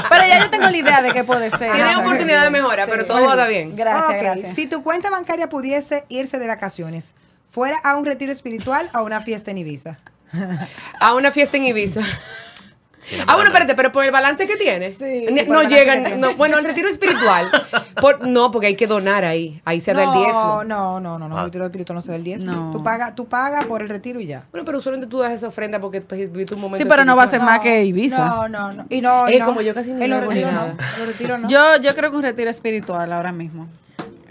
[0.08, 1.70] Pero ya yo tengo la idea de qué puede ser.
[1.72, 2.90] Tiene oportunidad de mejora, Sí.
[2.92, 3.76] pero todo va bien.
[3.76, 4.54] Gracias, gracias.
[4.54, 7.14] Si tu cuenta bancaria pudiese irse de vacaciones,
[7.48, 9.98] ¿fuera a un retiro espiritual o a una fiesta en Ibiza?
[11.00, 12.00] A una fiesta en Ibiza.
[13.02, 14.98] Sí, no Ah, bueno, espérate, pero por el balance que tienes.
[14.98, 16.04] Sí, no llegan.
[16.04, 16.16] tiene.
[16.18, 17.50] no, bueno, el retiro espiritual.
[18.00, 19.60] por- no, porque hay que donar ahí.
[19.64, 20.64] Ahí se da el no, diezmo.
[20.64, 21.40] no, no, no, no, Ah.
[21.40, 22.52] el retiro espiritual no se da el diezmo.
[22.52, 22.72] No.
[22.72, 24.44] Tú pagas tú pagas por el retiro y ya.
[24.52, 26.78] Bueno, pero usualmente tú das esa ofrenda porque pues, viviste un momento.
[26.82, 28.24] Sí, pero no va a ser más que Ibiza.
[28.28, 28.86] No, no, no.
[28.90, 29.46] Y no, y Eh, no.
[29.46, 30.52] como yo casi ni retiros no.
[30.52, 30.74] nada.
[31.06, 31.48] Retiros no.
[31.48, 33.66] Yo, yo creo que un retiro espiritual ahora mismo.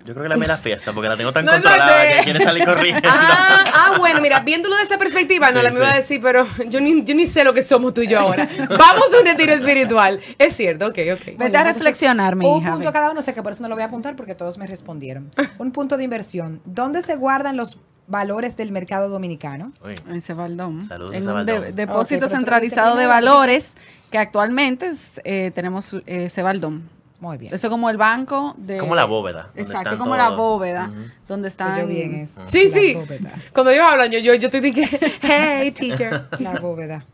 [0.10, 2.02] Yo creo que la mía es la fiesta, porque la tengo tan No, no controlada
[2.02, 2.18] sé.
[2.18, 3.08] que quiere salir corriendo.
[3.08, 6.20] Ah, ah, bueno, mira, viéndolo de esa perspectiva, no, Sí, la me iba a decir,
[6.20, 8.50] pero yo ni, yo ni sé lo que somos tú y yo ahora.
[8.70, 10.20] Vamos a un retiro espiritual.
[10.40, 11.38] Es cierto, ok, ok.
[11.38, 12.72] Vete a reflexionar, mi Un hija.
[12.74, 14.66] punto cada uno, sé que por eso no lo voy a apuntar porque todos me
[14.66, 15.30] respondieron.
[15.60, 16.60] Un punto de inversión.
[16.66, 19.74] ¿Dónde se guardan los valores del mercado dominicano?
[19.86, 20.88] Uy, En Cebaldón.
[20.88, 23.76] Saludos, en un de- depósito centralizado de valores
[24.10, 26.90] que actualmente es, eh, tenemos eh, Cebaldón.
[27.20, 27.54] Muy bien.
[27.54, 28.78] Eso es como el banco de...
[28.78, 30.90] Como la bóveda, Exacto, como la bóveda,
[31.28, 31.76] donde están...
[31.80, 32.42] oyó bien eso.
[32.46, 32.94] Sí, sí.
[32.94, 33.34] bóveda.
[33.54, 34.88] Cuando ellos hablan, yo, yo, yo te dije,
[35.22, 36.30] hey, teacher.
[36.40, 37.06] La bóveda.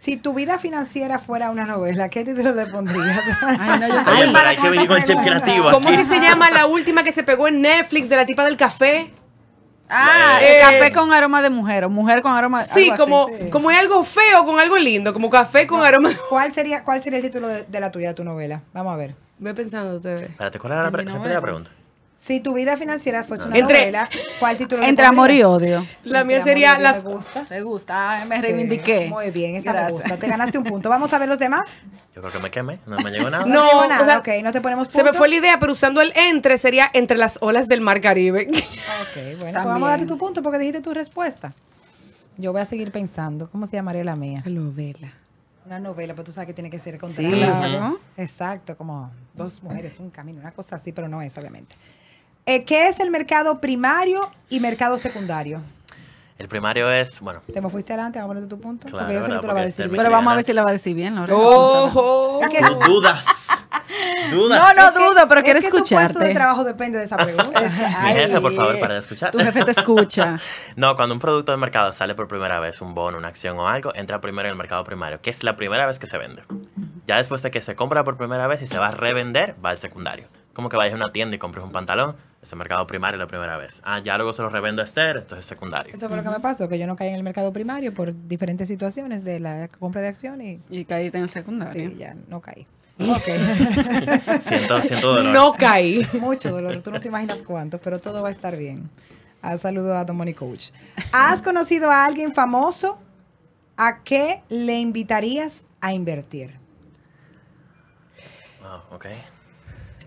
[0.00, 3.20] Si tu vida financiera fuera una novela, ¿qué título le pondrías?
[3.40, 5.98] Ay, no, yo soy hay que venir chip creativo ¿Cómo aquí.
[5.98, 9.12] que se llama la última que se pegó en Netflix de la tipa del café?
[9.88, 13.00] Ah, Eh, el café con aroma de mujer o mujer con aroma Sí, algo así.
[13.00, 13.50] como, sí.
[13.50, 16.10] como hay algo feo con algo lindo, como café con aroma.
[16.28, 18.62] ¿Cuál sería, ¿Cuál sería el título de, de la tuya, de tu novela?
[18.72, 19.14] Vamos a ver.
[19.42, 20.30] Ve pensando ustedes.
[20.30, 21.34] Espérate, ¿cuál era la, pre- novela.
[21.34, 21.70] la pregunta?
[22.18, 25.80] Si tu vida financiera fuese una Entre- novela, ¿cuál título le Entre amor y pondrías?
[25.80, 25.86] odio.
[26.04, 27.04] La mía Entre sería amor y odio las...
[27.04, 27.44] Me gusta.
[27.46, 28.10] ¿Te gusta?
[28.12, 29.06] Ay, me Sí, reivindiqué.
[29.08, 29.92] Muy bien, esa me Gracias.
[30.02, 30.16] gusta.
[30.18, 30.88] Te ganaste un punto.
[30.88, 31.64] Vamos a ver los demás.
[32.14, 33.44] Yo creo que me quemé, no me llegó nada.
[33.46, 34.04] No, No, te digo o nada.
[34.04, 34.98] sea, ok, no te ponemos punto.
[34.98, 38.00] Se me fue la idea, pero usando el entre sería entre las olas del mar
[38.00, 38.48] Caribe.
[38.52, 41.52] Ok, bueno, pues vamos a darte tu punto porque dijiste tu respuesta.
[42.36, 43.50] Yo voy a seguir pensando.
[43.50, 44.44] ¿Cómo se llamaría la mía?
[44.46, 45.12] novela.
[45.66, 47.28] Una novela, pero tú sabes que tiene que ser con Sí.
[47.28, 47.98] Claro.
[48.16, 51.76] Exacto, como dos mujeres, un camino, una cosa así, pero no es, obviamente.
[52.46, 55.62] Eh, ¿Qué es el mercado primario y mercado secundario?
[56.38, 58.18] El primario es, bueno, ¿Te me fuiste adelante?
[58.18, 58.88] Vamos a ponerte tu punto.
[58.88, 59.96] Claro, porque yo sé que tú lo vas a decir bien.
[59.98, 61.38] Pero vamos a ver si la va a decir bien, Lorena.
[61.38, 62.40] ¡Ojo!
[62.42, 63.24] Es du- dudas.
[64.32, 64.58] Dudas.
[64.58, 67.04] No, no Es que- dudo, pero es quiero que tu puesto de trabajo depende de
[67.04, 67.60] esa pregunta.
[68.04, 69.30] Mi jefe, por favor, para de escuchar.
[69.30, 70.40] Tu jefe te escucha.
[70.76, 73.68] No, cuando un producto de mercado sale por primera vez, un bono, una acción o
[73.68, 76.42] algo, entra primero en el mercado primario, que es la primera vez que se vende.
[77.06, 79.70] Ya después de que se compra por primera vez y se va a revender, va
[79.70, 80.28] al secundario.
[80.54, 83.56] Como que vayas a una tienda y compres un pantalón, ese mercado primario la primera
[83.56, 83.80] vez.
[83.84, 85.94] Ah, ya luego se lo revendo a Esther, entonces secundario.
[85.94, 88.12] Eso fue lo que me pasó, que yo no caí en el mercado primario por
[88.28, 91.90] diferentes situaciones de la compra de acción y Y caíste en el secundario.
[91.90, 92.66] sí, ya no caí.
[92.98, 93.24] Ok.
[94.46, 95.32] Siento, siento dolor.
[95.32, 96.06] No caí.
[96.20, 98.90] Mucho dolor, tú no te imaginas cuánto, pero todo va a estar bien.
[99.40, 100.70] Ah, saludo a Domoni Coach.
[101.10, 103.00] ¿Has conocido a alguien famoso?
[103.76, 106.61] ¿A qué le invitarías a invertir?
[108.72, 109.06] Wow, ok.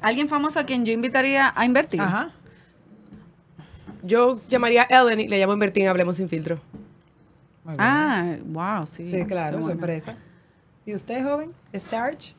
[0.01, 2.01] Alguien famoso a quien yo invitaría a invertir.
[2.01, 2.31] Ajá.
[4.03, 6.59] Yo llamaría a Ellen y le llamo a invertir en Hablemos Sin Filtro.
[7.63, 7.75] Muy.
[7.79, 9.11] Ah, wow, sí.
[9.11, 10.15] sí, claro, sorpresa.
[10.85, 11.51] ¿Y usted, joven?
[11.73, 12.35] ¿Starch?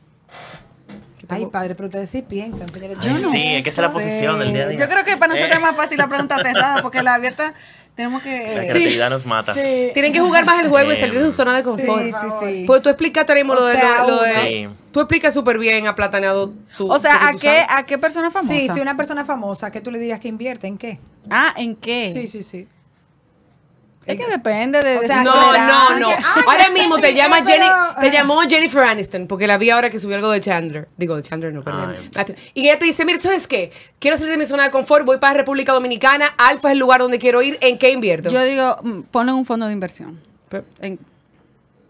[1.18, 2.98] ¿Qué Ay, padre, pero ustedes sí piensan, señores.
[3.00, 4.78] Ay, sí, es que esa es la posición del día a día.
[4.78, 7.54] Yo creo que para nosotros Eh, es más fácil la pregunta cerrada, porque la abierta
[7.96, 8.38] tenemos La que...
[8.46, 8.54] Sí.
[8.54, 9.54] creatividad nos mata.
[9.54, 9.90] Sí.
[9.94, 12.02] Tienen que jugar más el juego y Eh, salir de su zona de confort.
[12.04, 12.64] Sí, sí, sí.
[12.66, 13.74] Pues tú explicaste ahora mismo O lo de...
[13.74, 14.70] sea, lo de- lo de- uno.
[14.74, 14.76] Sí.
[14.92, 16.90] Tú explicas súper bien, aplataneado tu...
[16.90, 17.64] O sea, ¿a qué, sabes.
[17.70, 18.52] ¿a qué persona famosa?
[18.52, 20.66] Sí, sí, una persona famosa, ¿qué tú le dirías que invierte?
[20.68, 20.98] ¿En qué?
[21.30, 22.10] Ah, ¿en qué?
[22.14, 22.68] Sí, sí, sí.
[24.06, 24.98] Es que depende de...
[24.98, 26.08] O sea, No, no, no.
[26.46, 27.66] Ahora mismo te llama Jenny,
[28.00, 30.88] te llamó Jennifer Aniston, porque la vi ahora que subió algo de Chandler.
[30.96, 31.96] Digo, de Chandler no, perdón.
[32.54, 33.72] Y ella te dice, mira, ¿sabes qué?
[33.98, 37.00] Quiero salir de mi zona de confort, voy para República Dominicana, Alfa es el lugar
[37.00, 38.30] donde quiero ir, ¿en qué invierto?
[38.30, 40.20] Yo digo, mm, ponle un fondo de inversión.
[40.80, 40.98] ¿En,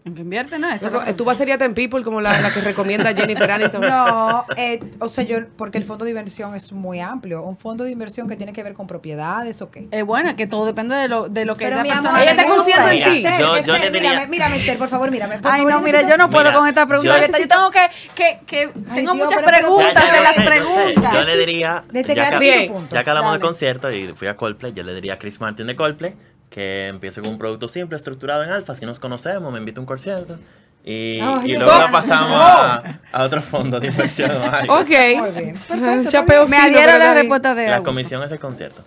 [0.07, 0.57] ¿en qué invierte?
[0.59, 3.49] No, eso eh, Tú vas a ser Ten People como la, la que recomienda Jennifer
[3.51, 3.81] Aniston.
[3.81, 7.43] No, eh, o sea, yo, porque el fondo de inversión es muy amplio.
[7.43, 9.87] Un fondo de inversión que tiene que ver con propiedades o qué.
[9.91, 12.45] Es bueno, que todo depende de lo, de lo que Pero persona amor, Ella está
[12.47, 13.17] confiando en Mira, ti.
[13.25, 15.39] Esther, yo- yo Esther, mírame, mírame, Esther, por favor, mírame.
[15.39, 17.27] Por Ay, favor, no, yo mira, necesito- yo no puedo Mira, con esta pregunta.
[17.27, 17.37] yo-.
[17.37, 17.79] Yo tengo que,
[18.15, 21.13] que, que Ay, tengo Dios, muchas pero- preguntas Ya, ya de las sé, yo preguntas.
[21.13, 21.83] Yo le diría.
[21.91, 25.13] Desde que ya, que, ya hablamos de concierto y fui a Coldplay, yo le diría
[25.15, 26.15] a Chris Martin de Coldplay
[26.49, 28.75] que empiece con un producto simple, estructurado en alfa.
[28.75, 30.37] Si nos conocemos, me invita a un concierto.
[30.83, 34.31] Y, luego la pasamos a, a otro fondo de inversión.
[34.69, 34.89] Ok.
[35.17, 35.57] Muy bien.
[35.67, 37.91] Perfecto, Chapeo Me adhiero a la respuesta de La Augusto.
[37.91, 38.83] comisión es el concierto.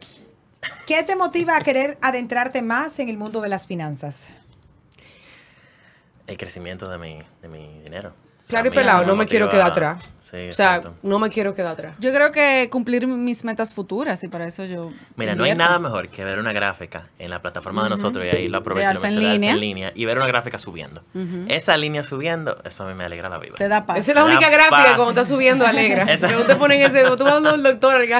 [0.86, 4.24] ¿Qué te motiva a querer adentrarte más en el mundo de las finanzas?
[6.26, 8.14] El crecimiento de mi, de mi dinero.
[8.50, 10.02] Claro y pelado, no me quiero quedar atrás.
[10.30, 10.94] Sí, o sea, exacto.
[11.02, 11.96] no me quiero quedar atrás.
[11.98, 14.92] Yo creo que cumplir mis metas futuras y para eso yo.
[15.16, 15.68] Mira, no hay invierto.
[15.72, 18.86] nada mejor que ver una gráfica en la plataforma de nosotros y ahí lo aprovecho
[18.90, 19.50] De Alfa en línea.
[19.50, 21.02] en línea y ver una gráfica subiendo.
[21.48, 23.56] Esa línea subiendo, eso a mí me alegra la vida.
[23.58, 23.98] Te da paz.
[23.98, 24.94] Esa es la da única gráfica paz.
[24.94, 26.02] cuando está subiendo alegra.
[26.12, 28.12] Esa- Que te ponen ese, tú vas al doctor, al,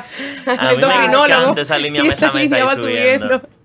[0.58, 1.60] al endocrinólogo.
[1.60, 3.28] esa línea y esa línea va subiendo.
[3.28, 3.59] subiendo.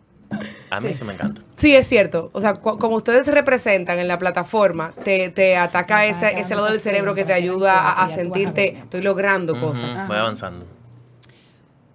[0.69, 1.41] A mí eso me encanta.
[1.55, 2.29] Sí, es cierto.
[2.33, 6.39] O sea, cu- como ustedes se representan en la plataforma, te, te ataca Sí, ese,
[6.39, 10.07] ese lado del cerebro que te ayuda a, sentirte, estoy logrando cosas.
[10.07, 10.65] Voy avanzando.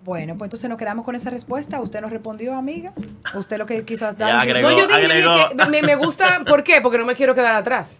[0.03, 1.81] Bueno, pues entonces nos quedamos con esa respuesta.
[1.81, 2.93] ¿Usted nos respondió, amiga?
[3.35, 4.31] ¿Usted lo que quiso dar?
[4.33, 4.71] Ya agregó.
[4.71, 5.35] No, yo dije, agregó.
[5.51, 6.81] que me, me gusta, ¿por qué?
[6.81, 7.93] Porque no me quiero quedar atrás.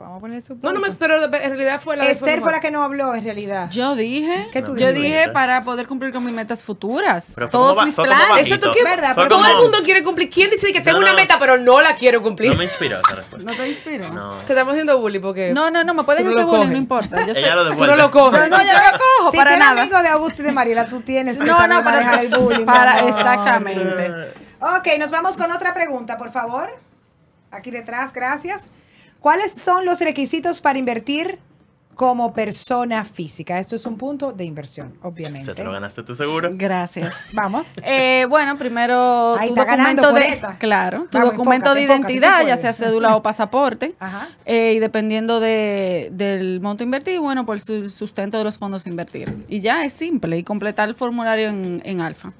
[0.00, 2.70] Vamos a poner su No, no, pero en realidad fue la Esther fue la que
[2.70, 3.68] no habló, en realidad.
[3.70, 7.32] Yo dije, ¿Qué tú yo dije para poder cumplir con mis metas futuras.
[7.34, 8.46] Pero Todos mis planes.
[8.46, 8.82] Exacto, ¿qué?
[8.82, 9.12] ¿Verdad?
[9.14, 10.30] Pero Todo el mundo quiere cumplir.
[10.30, 12.50] ¿Quién dice que tengo No, una meta, pero no la quiero cumplir?
[12.50, 13.50] No me inspiró esa respuesta.
[13.50, 14.08] ¿No te inspiro?
[14.10, 14.34] No.
[14.46, 15.52] Te estamos haciendo bullying porque.
[15.52, 17.26] No, no, no, me pueden Tú hacer bullying, no importa.
[17.26, 17.40] Yo sé.
[17.40, 18.48] Ella lo Tú no lo coges.
[18.50, 19.82] No, yo lo cojo si para tú eres nada.
[19.82, 22.30] amigo de Augusto y de Mariela, tú tienes que No, saber no, para, manejar el
[22.40, 22.64] bullying.
[22.64, 24.32] para exactamente.
[24.60, 26.70] Ok, nos vamos con otra pregunta, por favor.
[27.50, 28.62] Aquí detrás, gracias.
[29.20, 31.38] ¿Cuáles son los requisitos para invertir
[31.94, 33.58] como persona física?
[33.58, 35.52] Esto es un punto de inversión, ¿Se obviamente.
[35.54, 36.48] te lo ganaste tú seguro?
[36.54, 37.14] Gracias.
[37.34, 37.66] Vamos.
[37.82, 40.58] Eh, bueno, primero Ahí tu está ganando, documento de, Coreta.
[40.58, 44.28] claro, tu Vamos, documento enfócate, de identidad, ya sea cédula o pasaporte, Ajá.
[44.46, 48.88] eh, y dependiendo de, del monto invertido, bueno, por su sustento de los fondos a
[48.88, 49.44] invertir.
[49.48, 52.32] Y ya es simple, y completar el formulario en, en alfa,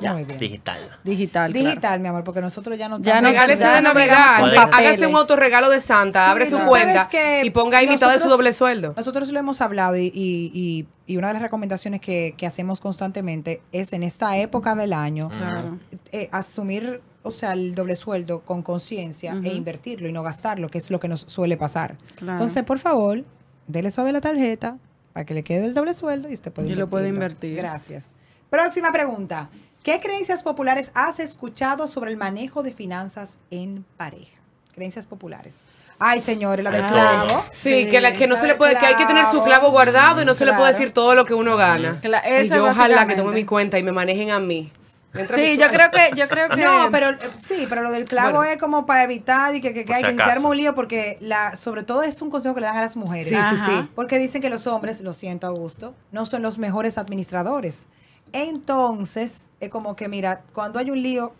[0.00, 0.12] Ya.
[0.12, 0.38] Muy bien.
[0.38, 0.78] Digital.
[1.04, 1.52] digital.
[1.52, 1.66] claro.
[1.68, 4.50] Digital, mi amor, porque nosotros ya no Ya no- Regálese ya de no Navidad, con
[4.74, 8.18] hágase un autorregalo de Santa, Sí, abre su cuenta que y ponga ahí mitad de
[8.18, 8.94] su doble sueldo.
[8.96, 12.80] Nosotros lo hemos hablado y, y- y- y una de las recomendaciones que, que hacemos
[12.80, 15.78] constantemente es en esta época del año Claro.
[16.12, 20.78] eh, asumir, o sea, el doble sueldo con conciencia e invertirlo y no gastarlo, que
[20.78, 21.96] es lo que nos suele pasar.
[22.16, 22.32] Claro.
[22.34, 23.24] Entonces, por favor,
[23.66, 24.76] dele suave la tarjeta
[25.14, 27.56] para que le quede el doble sueldo y usted puede Y lo puede invertir.
[27.56, 28.10] Gracias.
[28.50, 29.50] Próxima pregunta.
[29.82, 34.36] ¿Qué creencias populares has escuchado sobre el manejo de finanzas en pareja?
[34.74, 35.60] Creencias populares.
[35.98, 36.88] Ay, señores, la del Ah.
[36.88, 37.44] clavo.
[37.50, 39.42] Sí, Sí, que, la, que no la se le puede, que hay que tener su
[39.42, 39.70] clavo.
[39.70, 42.00] guardado y no se le puede decir todo lo que uno gana.
[42.00, 44.70] Cla- y eso yo ojalá que tome mi cuenta y me manejen a mí.
[45.14, 46.62] Entra Sí, yo creo que, yo creo que.
[46.62, 48.44] No, pero eh, sí, pero lo del clavo Bueno.
[48.52, 51.16] es como para evitar y que, que, hay si que se arma un lío porque
[51.20, 53.28] la, sobre todo es un consejo que le dan a las mujeres.
[53.32, 53.88] Sí, sí, sí.
[53.96, 57.86] Porque dicen que los hombres, lo siento Augusto, no son los mejores administradores.
[58.32, 61.32] Entonces, es como que mira, cuando hay un lío,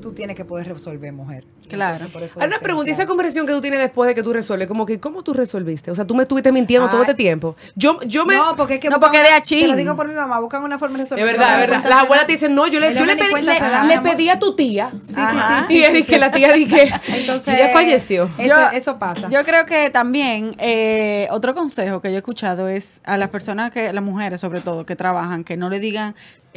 [0.00, 1.44] tú tienes que poder resolver, mujer.
[1.68, 1.94] Claro.
[1.94, 4.22] Entonces, por eso Hay una pregunta, y esa conversación que tú tienes después de que
[4.22, 5.90] tú resuelves, como que, ¿cómo tú resolviste?
[5.90, 7.56] O sea, tú me estuviste mintiendo todo este tiempo.
[7.74, 8.36] Yo, yo me...
[8.36, 9.40] No, porque es que No, porque una-.
[9.42, 11.26] Te lo digo por mi mamá, buscan una forma de Es resolver.
[11.36, 11.88] verdad, es verdad.
[11.88, 14.54] Las abuelas te dicen, no, yo le, yo le pedí, le, da, pedí a tu
[14.56, 14.92] tía.
[15.02, 15.66] Sí, sí, Ajá.
[15.68, 15.76] sí.
[15.78, 18.24] y es que la tía dije, Entonces, ella falleció.
[18.38, 19.28] Eso, Yo- eso pasa.
[19.28, 23.70] Yo creo que también eh, otro consejo que yo he escuchado es a las personas
[23.70, 26.14] que, las mujeres sobre todo, que trabajan, que no le digan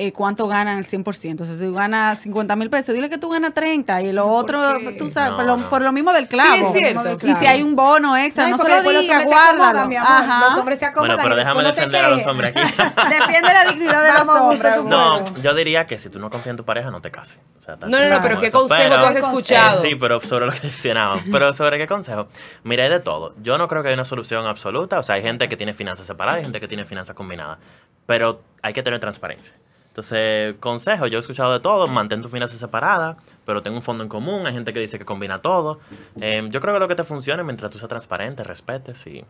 [0.07, 1.41] eh, cuánto ganan al 100%.
[1.41, 4.25] O sea, si tú ganas 50 mil pesos, dile que tú ganas 30 y lo
[4.27, 4.93] otro, qué?
[4.93, 5.69] tú sabes, No, por, lo, no.
[5.69, 6.55] por lo mismo del clavo.
[6.55, 7.03] Sí, es cierto.
[7.03, 9.29] Del Y si hay un bono extra, no, y se lo después los diga, hombres
[9.33, 9.89] se acomodan, guárdalo.
[9.89, 10.11] mi amor.
[10.11, 10.39] Ajá.
[10.49, 11.15] Los hombres se acomodan.
[11.17, 12.61] Bueno, pero déjame no defender a los hombres aquí.
[13.09, 14.57] Defiende la dignidad de los Vamos, hombres.
[14.59, 17.11] usted, tú No, yo diría que si tú no confías en tu pareja, no te
[17.11, 17.39] cases.
[17.59, 18.57] O sea, No, no, no, pero ¿qué eso.
[18.59, 19.81] consejo Pero- tú has Eh, escuchado?
[19.83, 21.19] sí, pero sobre lo que mencionaban.
[21.31, 22.27] Pero sobre qué consejo.
[22.63, 23.35] Mira, hay de todo.
[23.43, 24.97] Yo no creo que haya una solución absoluta.
[24.97, 27.59] O sea, hay gente que tiene finanzas separadas y gente que tiene finanzas combinadas.
[28.07, 29.53] Pero hay que tener transparencia.
[29.91, 31.85] Entonces, consejo, yo he escuchado de todo.
[31.87, 34.47] Mantén tus finanzas separadas, pero ten un fondo en común.
[34.47, 35.79] Hay gente que dice que combina todo.
[36.21, 39.23] Eh, yo creo que lo que te funcione mientras tú seas transparente, respetes y,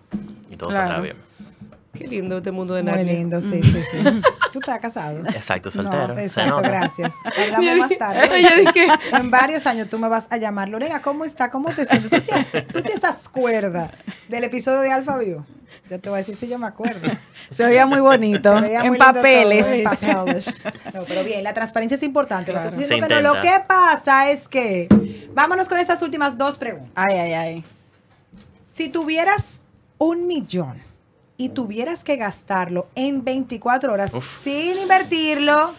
[0.52, 0.84] y todo Claro.
[0.86, 1.18] saldrá bien.
[1.94, 3.14] Qué lindo este mundo de Muy Narnia.
[3.14, 4.22] lindo, sí, sí, sí.
[4.52, 5.26] Tú estás casado.
[5.36, 6.16] Exacto, soltero.
[6.16, 7.12] se Exacto, gracias.
[7.56, 8.42] Hablamos más tarde.
[8.42, 11.52] Yo dije, En varios años tú me vas a llamar, Lorena, ¿cómo está?
[11.52, 12.10] ¿Cómo te sientes?
[12.10, 13.92] ¿Tú te, has- tú te acuerdas
[14.30, 15.44] del episodio de Alfa View?
[15.90, 17.10] Yo te voy a decir si yo me acuerdo.
[17.50, 18.56] Se veía muy bonito.
[18.56, 19.66] Se veía en muy lindo papeles.
[19.66, 20.64] todo, en papeles.
[20.94, 22.54] No, pero bien, la transparencia es importante.
[22.54, 22.78] No Claro.
[22.78, 23.34] diciendo que no.
[23.36, 24.88] Lo que pasa es que,
[25.34, 26.92] vámonos con estas últimas dos preguntas.
[26.96, 27.66] Ay, ay, ay.
[28.74, 29.64] Si tuvieras
[29.98, 30.82] un millón
[31.38, 34.44] y tuvieras que gastarlo en 24 horas Uf.
[34.44, 35.74] sin invertirlo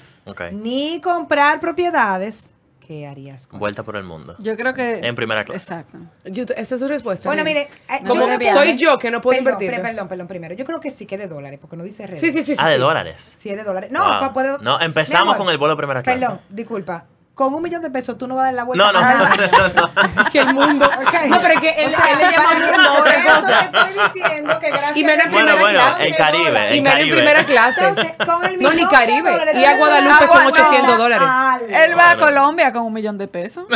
[0.52, 3.46] ni comprar propiedades, ¿qué harías?
[3.46, 4.34] con Vuelta por el mundo.
[4.38, 4.98] Yo creo que.
[4.98, 5.62] En primera clase.
[5.62, 5.98] Exacto.
[6.24, 7.28] yo- esa es su respuesta.
[7.28, 7.48] Bueno, Sí.
[7.48, 9.82] mire, eh, No, yo que soy yo que no puedo perdón, invertir.
[9.82, 10.54] perdón, perdón, primero.
[10.54, 12.20] Yo creo que sí que es de dólares, porque no dice redes.
[12.20, 12.54] Sí, sí, sí.
[12.58, 12.80] Ah, sí, de sí.
[12.80, 13.32] dólares.
[13.38, 13.90] Sí es de dólares.
[13.92, 14.32] No, Wow.
[14.32, 16.18] puedo- No, empezamos amor, con el vuelo primera clase.
[16.20, 17.06] Perdón, disculpa.
[17.34, 18.84] Con un millón de pesos tú no vas a dar la vuelta.
[18.84, 19.30] No, no, a nada.
[19.74, 20.30] no, no.
[20.32, 20.90] Que el mundo.
[21.28, 23.02] No, pero es que él, O sea, él le llama para que- mundo a otra
[23.02, 23.70] por eso cosa.
[23.70, 26.08] te estoy diciendo que gracias Y menos en primera bueno, clase.
[26.08, 27.88] el Caribe, Y menos en primera clase.
[27.88, 29.32] Entonces, con el no, millón ni Caribe.
[29.54, 31.28] Y a no, Guadalupe no, son no, 800 no, dólares.
[31.70, 32.16] Él va a.
[32.16, 33.64] Colombia con un millón de pesos.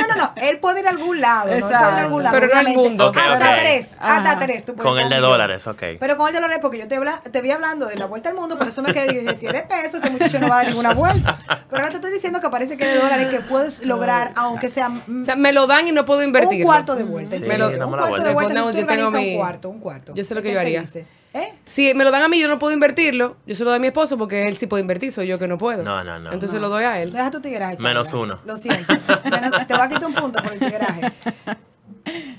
[0.00, 0.32] No, no, no.
[0.48, 1.46] Él puede ir a algún lado.
[1.48, 1.52] ¿no?
[1.54, 1.98] Él puede ir a Exacto.
[2.04, 2.34] algún lado.
[2.34, 2.88] Pero no al obviamente.
[2.88, 3.12] mundo.
[3.14, 3.90] Hasta tres.
[3.98, 4.16] Ajá.
[4.16, 4.64] Hasta tres.
[4.64, 5.82] Tú puedes Con el de dólares, ok.
[5.98, 6.98] Pero con el de dólares, porque yo te,
[7.30, 9.46] te vi hablando de la vuelta al mundo, por eso me quedé y dije, si
[9.46, 11.38] ese muchacho no va a dar ninguna vuelta.
[11.46, 14.68] Pero ahora te estoy diciendo que parece que es de dólares que puedes lograr, aunque
[14.68, 16.60] sea mm, O sea, me lo dan y no puedo invertir.
[16.60, 17.36] un cuarto de vuelta.
[17.36, 18.28] Un cuarto vuelta.
[18.28, 20.14] de vuelta, Después, no, si tú yo tengo organizas mi- un cuarto, un cuarto.
[20.14, 20.80] Yo sé lo ¿Qué que yo haría.
[20.80, 21.06] dice?
[21.36, 21.52] ¿Eh?
[21.64, 23.36] Si me lo dan a mí, yo no puedo invertirlo.
[23.46, 25.46] Yo se lo doy a mi esposo porque él sí puede invertir, soy yo que
[25.46, 25.82] no puedo.
[25.82, 26.32] No, no, no.
[26.32, 27.12] Entonces lo doy a él.
[27.12, 27.76] Deja tu tigueraje.
[27.80, 28.34] Menos Chabela.
[28.34, 28.40] uno.
[28.46, 28.94] Lo siento.
[29.24, 31.12] Menos- te voy a quitar un punto por el tigueraje.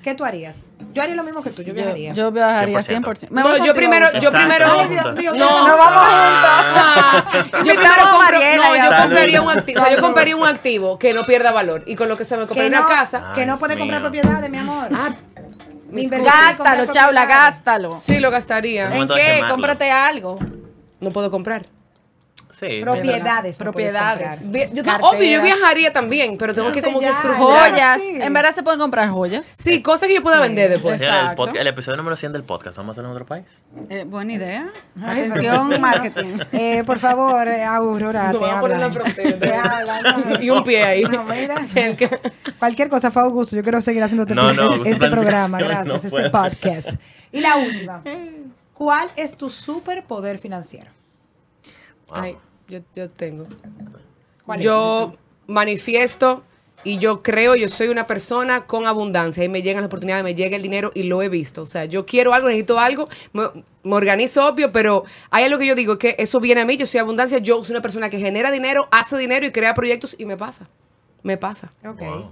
[0.02, 0.68] ¿Qué tú harías?
[0.94, 2.14] Yo haría lo mismo que tú, yo Yo, viajaría.
[2.14, 3.04] yo viajaría 100%.
[3.04, 3.28] 100%.
[3.30, 4.38] Me No, voy yo primero, yo Exacto.
[4.38, 4.66] primero.
[4.80, 7.24] Ay, Dios mío, no, no, vamos Ah,
[7.66, 11.12] yo primero compro- no, yo compraría un activo, o sea, yo compraría un activo que
[11.12, 13.34] no pierda valor y con lo que se me compraría no, una casa.
[13.36, 14.10] que no puede Dios comprar mío.
[14.10, 14.88] propiedades, mi amor.
[14.94, 15.10] Ah,
[15.90, 16.08] Mi.
[16.08, 18.00] Gástalo, Chaula, gástalo.
[18.00, 18.96] Sí, lo gastaría.
[18.96, 19.16] ¿En qué?
[19.16, 19.56] quemarlo.
[19.56, 20.40] Cómprate algo.
[21.00, 21.66] No puedo comprar.
[22.60, 22.80] Sí.
[22.82, 23.60] Propiedades.
[23.60, 24.42] no Propiedades.
[24.74, 27.70] yo- obvio, yo viajaría también, pero tengo que como que ya, estructurar.
[27.72, 28.02] Joyas.
[28.02, 28.20] sí.
[28.20, 29.46] En verdad se pueden comprar joyas.
[29.46, 31.00] Sí, cosas que yo pueda vender después.
[31.00, 31.44] El, Exacto.
[31.46, 33.46] pod- el episodio número 100 del podcast, ¿vamos a hacerlo en otro país?
[33.90, 34.68] Eh, buena idea.
[35.04, 36.38] Ay, Atención, marketing.
[36.52, 39.04] Eh, por favor, eh, Aurora, te van a poner en la hablan.
[39.14, 39.40] frontera.
[39.40, 40.44] Te hablan.
[40.44, 41.04] Y un pie ahí.
[41.04, 41.56] No, mira.
[41.74, 42.10] Que-
[42.58, 43.56] Cualquier cosa fue Augusto.
[43.56, 45.60] Yo quiero seguir haciendo este, No, no, este programa.
[45.60, 46.90] Gracias, no este podcast.
[47.32, 48.02] Y la última.
[48.74, 50.90] ¿Cuál es tu superpoder financiero?
[52.10, 52.18] Wow.
[52.22, 53.48] Ay, yo, yo tengo.
[54.46, 54.66] ¿Cuál es?
[54.66, 55.16] Yo
[55.48, 56.44] manifiesto
[56.84, 60.36] y yo creo, yo soy una persona con abundancia y me llegan las oportunidades, me
[60.36, 61.64] llega el dinero y lo he visto.
[61.64, 63.44] O sea, yo quiero algo, necesito algo, me,
[63.84, 66.86] me organizo obvio, pero hay algo que yo digo, que eso viene a mí, yo
[66.86, 70.26] soy abundancia, yo soy una persona que genera dinero, hace dinero y crea proyectos y
[70.26, 70.70] me pasa.
[71.24, 71.72] Me pasa.
[71.84, 72.02] Ok.
[72.02, 72.32] Wow.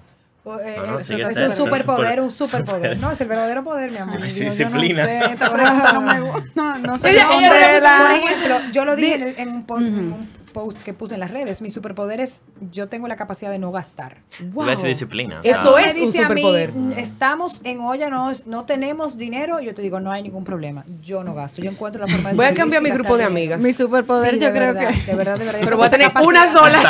[0.64, 2.98] Eh, No, eh, es un superpoder, super- un superpoder.
[3.00, 4.18] No, es el verdadero poder, mi amor.
[4.30, 5.06] Sí, Digo, yo no disciplina.
[5.06, 6.20] sé, esta no me.
[6.54, 7.12] No, no sé.
[7.12, 10.94] Ella- ella Por ejemplo, yo lo dije en, el- en un, en un post que
[10.94, 11.62] puse en las redes.
[11.62, 14.22] Mi superpoder es, yo tengo la capacidad de no gastar.
[14.40, 15.42] Decir disciplina.
[15.44, 16.72] Eso Me es un a mí, superpoder.
[16.72, 19.60] "Mm, estamos en olla, no, no tenemos dinero.
[19.60, 20.86] Yo te digo, no hay ningún problema.
[21.02, 21.62] Yo no gasto.
[21.62, 23.60] Yo encuentro la forma de Voy a cambiar mi grupo de amigas.
[23.60, 25.02] Mi superpoder Sí, yo creo verdad, que...
[25.12, 25.60] De verdad, de verdad.
[25.64, 26.30] Pero voy a tener capacidad.
[26.30, 26.82] una sola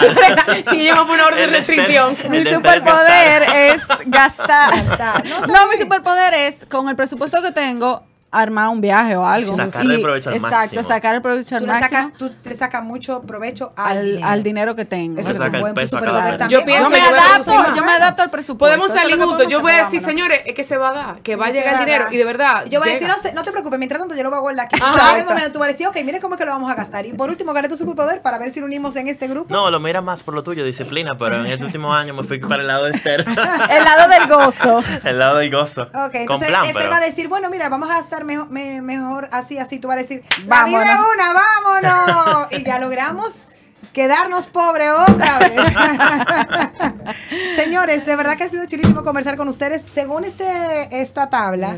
[0.73, 2.15] y llevamos una orden de restricción.
[2.29, 4.85] Mi superpoder es gastar.
[4.85, 5.23] Gastar.
[5.47, 8.03] No, mi superpoder es, con el presupuesto que tengo,
[8.41, 9.55] armar un viaje o algo.
[9.55, 10.83] Sacarle Y- provecho al Exacto, máximo.
[10.83, 14.27] sacar el provecho al Tú máximo sacas, tú le sacas mucho provecho al, al, dinero.
[14.27, 15.19] al dinero que tengo.
[15.19, 16.59] Eso es saca un el buen peso a cada superpoder también.
[16.59, 18.77] Yo pienso, yo me adapto, yo me adapto al presupuesto.
[18.77, 19.47] Podemos salir juntos.
[19.49, 20.05] Yo voy a decir, vámonos.
[20.09, 22.05] señores, es que se va a dar, que va a llegar el dinero.
[22.11, 22.65] Y de verdad.
[22.65, 24.41] Yo voy a decir, no, sé, no te preocupes, mientras tanto yo lo voy a
[24.41, 24.75] guardar aquí.
[24.75, 27.05] El tú vas a decir, ok, mire cómo es que lo vamos a gastar.
[27.05, 29.53] Y por último, gané tu superpoder para ver si lo unimos en este grupo.
[29.53, 32.39] No, lo mira más por lo tuyo, disciplina, pero en este último año me fui
[32.39, 33.25] para el lado de Esther.
[33.69, 34.83] El lado del gozo.
[35.03, 35.83] el lado del gozo.
[35.93, 36.89] Ok, entonces este pero.
[36.89, 39.79] va a decir, bueno, mira, vamos a gastar mejor, me- mejor así, así.
[39.79, 41.13] Tú vas a decir, la vida es Vámonos.
[41.15, 42.47] una, vámonos.
[42.51, 43.33] y ya logramos
[43.93, 45.55] quedarnos pobres otra vez.
[47.55, 49.83] Señores, de verdad que ha sido chulísimo conversar con ustedes.
[49.93, 51.75] Según este esta tabla,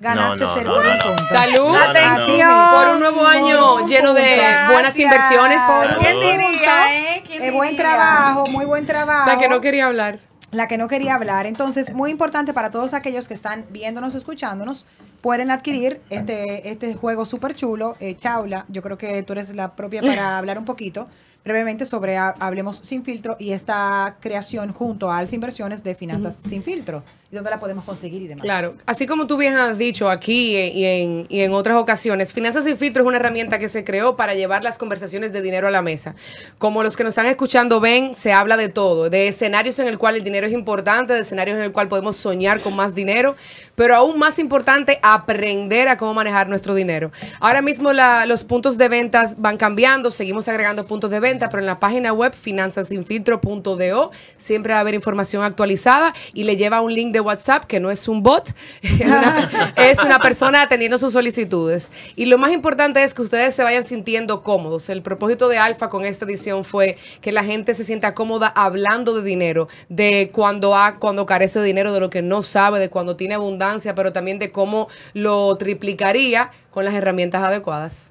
[0.00, 1.02] No, no, ser no, no, no.
[1.04, 1.28] puntos.
[1.28, 1.56] Salud.
[1.56, 1.90] No, no, no.
[1.90, 2.50] Atención.
[2.74, 4.72] Por un nuevo año lleno de Gracias.
[4.72, 5.60] buenas inversiones.
[5.98, 7.24] ¿Quién diría, eh?
[7.26, 7.84] ¿Quién Eh, buen diría?
[7.84, 9.28] trabajo, muy buen trabajo.
[9.28, 10.20] La que no quería hablar.
[10.50, 11.44] la que no quería hablar.
[11.46, 14.86] Entonces, muy importante para todos aquellos que están viéndonos, escuchándonos,
[15.20, 18.64] pueden adquirir este, este juego súper chulo, eh, Chaula.
[18.68, 21.08] Yo creo que tú eres la propia para hablar un poquito
[21.48, 26.36] brevemente sobre Ha- Hablemos Sin Filtro y esta creación junto a Alfa Inversiones de Finanzas
[26.48, 28.42] Sin Filtro y dónde la podemos conseguir y demás.
[28.42, 32.64] Claro, así como tú bien has dicho aquí y en, y en otras ocasiones, Finanzas
[32.64, 35.70] sin filtro es una herramienta que se creó para llevar las conversaciones de dinero a
[35.70, 36.14] la mesa.
[36.56, 39.98] Como los que nos están escuchando ven, se habla de todo, de escenarios en el
[39.98, 43.36] cual el dinero es importante, de escenarios en el cual podemos soñar con más dinero,
[43.74, 47.12] pero aún más importante, aprender a cómo manejar nuestro dinero.
[47.40, 51.60] Ahora mismo la- los puntos de ventas van cambiando, seguimos agregando puntos de venta, pero
[51.60, 56.92] en la página web finanzasinfiltro.do siempre va a haber información actualizada y le lleva un
[56.92, 61.12] link de WhatsApp que no es un bot, es una, es una persona atendiendo sus
[61.12, 61.90] solicitudes.
[62.16, 64.88] Y lo más importante es que ustedes se vayan sintiendo cómodos.
[64.88, 69.14] El propósito de Alfa con esta edición fue que la gente se sienta cómoda hablando
[69.14, 72.90] de dinero, de cuando ha, cuando carece de dinero, de lo que no sabe, de
[72.90, 78.10] cuando tiene abundancia, pero también de cómo lo triplicaría con las herramientas adecuadas.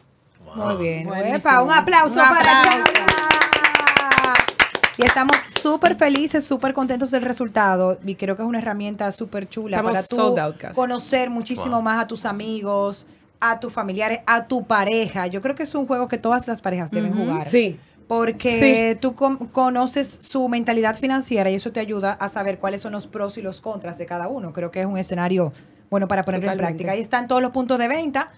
[0.56, 1.10] Muy bien.
[1.14, 3.07] Epa, un aplauso Un para aplauso.
[4.98, 8.00] Y estamos súper felices, súper contentos del resultado.
[8.06, 10.36] Y creo que es una herramienta súper chula para tú
[10.74, 11.82] conocer muchísimo Wow.
[11.84, 13.06] más a tus amigos,
[13.40, 15.28] a tus familiares, a tu pareja.
[15.28, 17.48] Yo creo que es un juego que todas las parejas deben jugar.
[17.48, 17.80] Sí.
[18.08, 22.94] Porque tú con- conoces su mentalidad financiera y eso te ayuda a saber cuáles son
[22.94, 24.54] los pros y los contras de cada uno.
[24.54, 25.52] Creo que es un escenario
[25.92, 26.94] bueno para ponerlo en práctica.
[26.94, 28.30] Ahí están todos los puntos de venta.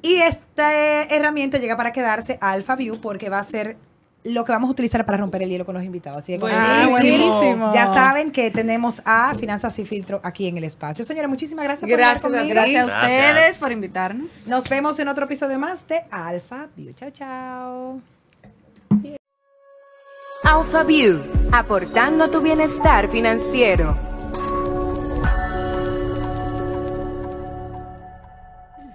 [0.00, 3.76] Y esta eh, herramienta llega para quedarse Alpha View porque va a ser
[4.24, 6.22] lo que vamos a utilizar para romper el hielo con los invitados.
[6.22, 7.70] Así que Ah, buenísimo.
[7.72, 11.04] ya saben que tenemos a Finanzas y Filtro aquí en el espacio.
[11.04, 12.54] Señores, muchísimas gracias, Gracias por estar conmigo.
[12.54, 13.30] Gracias a Gracias.
[13.32, 14.46] ustedes por invitarnos.
[14.46, 16.92] Nos vemos en otro episodio más de Alpha View.
[16.92, 18.00] Chao, chao.
[20.44, 21.20] Alpha View,
[21.52, 24.11] aportando a tu bienestar financiero.